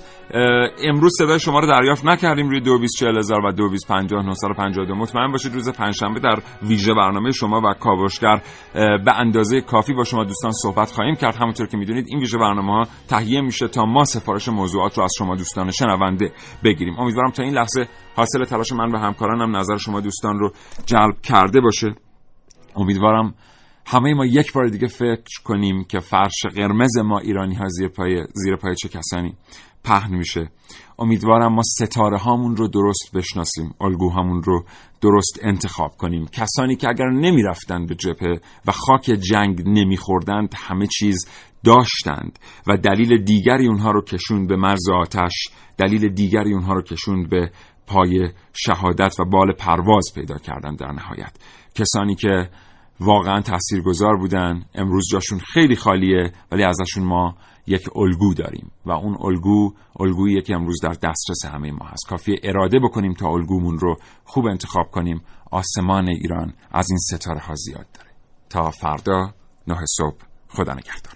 امروز 0.84 1.12
صدای 1.18 1.40
شما 1.40 1.58
رو 1.60 1.66
دریافت 1.66 2.04
نکردیم. 2.04 2.48
روی 2.48 2.60
224000 2.60 3.44
و 3.44 3.52
2250 3.52 4.98
مطمئن 4.98 5.32
باشید 5.32 5.54
روز 5.54 5.68
پنجشنبه 5.68 6.20
در 6.20 6.38
ویژه 6.62 6.94
برنامه 6.94 7.30
شما 7.30 7.60
و 7.60 7.74
کاوشگر 7.74 8.42
به 8.74 9.18
اندازه 9.18 9.60
کافی 9.60 9.92
با 9.92 10.04
شما 10.04 10.24
دوستان 10.24 10.52
صحبت 10.52 10.90
خواهیم 10.90 11.14
کرد. 11.14 11.36
همونطور 11.36 11.66
که 11.66 11.76
می‌دونید 11.76 12.06
این 12.08 12.18
ویژه 12.18 12.38
برنامه 12.38 12.72
ها 12.72 12.86
تهیه 13.08 13.40
میشه 13.40 13.68
تا 13.68 13.84
ما 13.84 14.04
سفارش 14.04 14.48
موضوعات 14.48 14.98
رو 14.98 15.04
از 15.04 15.12
شما 15.18 15.36
دوستان 15.36 15.70
شنونده 15.70 16.32
بگیریم. 16.64 16.98
امیدوارم 16.98 17.30
تا 17.30 17.42
این 17.42 17.54
لحظه 17.54 17.88
حاصل 18.16 18.44
تلاش 18.44 18.72
من 18.72 18.92
و 18.92 18.98
همکارانم 18.98 19.56
نظر 19.56 19.76
شما 19.76 20.00
دوستان 20.00 20.38
رو 20.38 20.52
جلب 20.86 21.20
کرده 21.22 21.60
باشه. 21.60 21.94
امیدوارم 22.80 23.34
همه 23.86 24.14
ما 24.14 24.26
یک 24.26 24.52
بار 24.52 24.66
دیگه 24.68 24.86
فکر 24.86 25.42
کنیم 25.44 25.84
که 25.84 25.98
فرش 25.98 26.46
قرمز 26.56 26.98
ما 26.98 27.18
ایرانی 27.18 27.54
ها 27.54 27.68
زیر 27.68 27.88
پای, 27.88 28.26
زیر 28.34 28.56
پای 28.56 28.74
چه 28.74 28.88
کسانی 28.88 29.34
پهن 29.84 30.16
میشه. 30.16 30.50
امیدوارم 30.98 31.54
ما 31.54 31.62
ستاره 31.62 32.18
هامون 32.18 32.56
رو 32.56 32.68
درست 32.68 33.10
بشناسیم 33.14 33.74
الگوهامون 33.80 34.42
رو 34.42 34.64
درست 35.00 35.38
انتخاب 35.42 35.96
کنیم. 35.96 36.26
کسانی 36.26 36.76
که 36.76 36.88
اگر 36.88 37.08
نمی‌رفتند 37.08 37.88
به 37.88 37.94
جبهه 37.94 38.40
و 38.66 38.72
خاک 38.72 39.02
جنگ 39.02 39.62
نمیخوردند 39.66 40.54
همه 40.56 40.86
چیز 40.86 41.26
داشتند 41.64 42.38
و 42.66 42.76
دلیل 42.76 43.24
دیگری 43.24 43.66
اونها 43.66 43.90
رو 43.90 44.02
کشوند 44.02 44.48
به 44.48 44.56
مرز 44.56 44.88
آتش 44.94 45.32
دلیل 45.78 46.08
دیگری 46.14 46.52
اونها 46.54 46.72
رو 46.72 46.82
کشوند 46.82 47.30
به 47.30 47.50
پای 47.86 48.28
شهادت 48.52 49.20
و 49.20 49.24
بال 49.24 49.52
پرواز 49.52 50.04
پیدا 50.14 50.38
کردن 50.38 50.74
در 50.74 50.92
نهایت. 50.92 51.32
کسانی 51.74 52.14
که 52.14 52.50
واقعا 53.00 53.40
تاثیرگذار 53.40 54.16
بودن. 54.16 54.64
امروز 54.74 55.08
جاشون 55.12 55.38
خیلی 55.38 55.76
خالیه 55.76 56.32
ولی 56.52 56.64
ازشون 56.64 57.04
ما 57.04 57.36
یک 57.66 57.96
الگو 57.96 58.34
داریم. 58.34 58.70
و 58.86 58.90
اون 58.90 59.16
الگو 59.20 59.72
الگویی 60.00 60.42
که 60.42 60.54
امروز 60.54 60.80
در 60.82 60.92
دسترس 60.92 61.44
همه 61.44 61.72
ما 61.72 61.84
هست. 61.86 62.08
کافی 62.08 62.36
اراده 62.42 62.78
بکنیم 62.78 63.14
تا 63.14 63.28
الگومون 63.28 63.78
رو 63.78 63.96
خوب 64.24 64.46
انتخاب 64.46 64.90
کنیم. 64.90 65.22
آسمان 65.50 66.08
ایران 66.08 66.52
از 66.72 66.90
این 66.90 66.98
ستاره 66.98 67.40
ها 67.40 67.54
زیاد 67.54 67.86
داره. 67.94 68.10
تا 68.50 68.70
فردا 68.70 69.34
نه 69.66 69.76
صبح 69.96 70.16
خدا 70.48 70.72
نگهدار. 70.72 71.14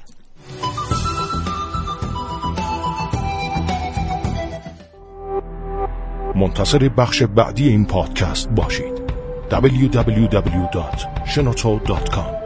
منتظر 6.36 6.88
بخش 6.88 7.22
بعدی 7.22 7.68
این 7.68 7.86
پادکست. 7.86 8.48
باشید. 8.48 9.03
www.shenoto.com 9.50 12.43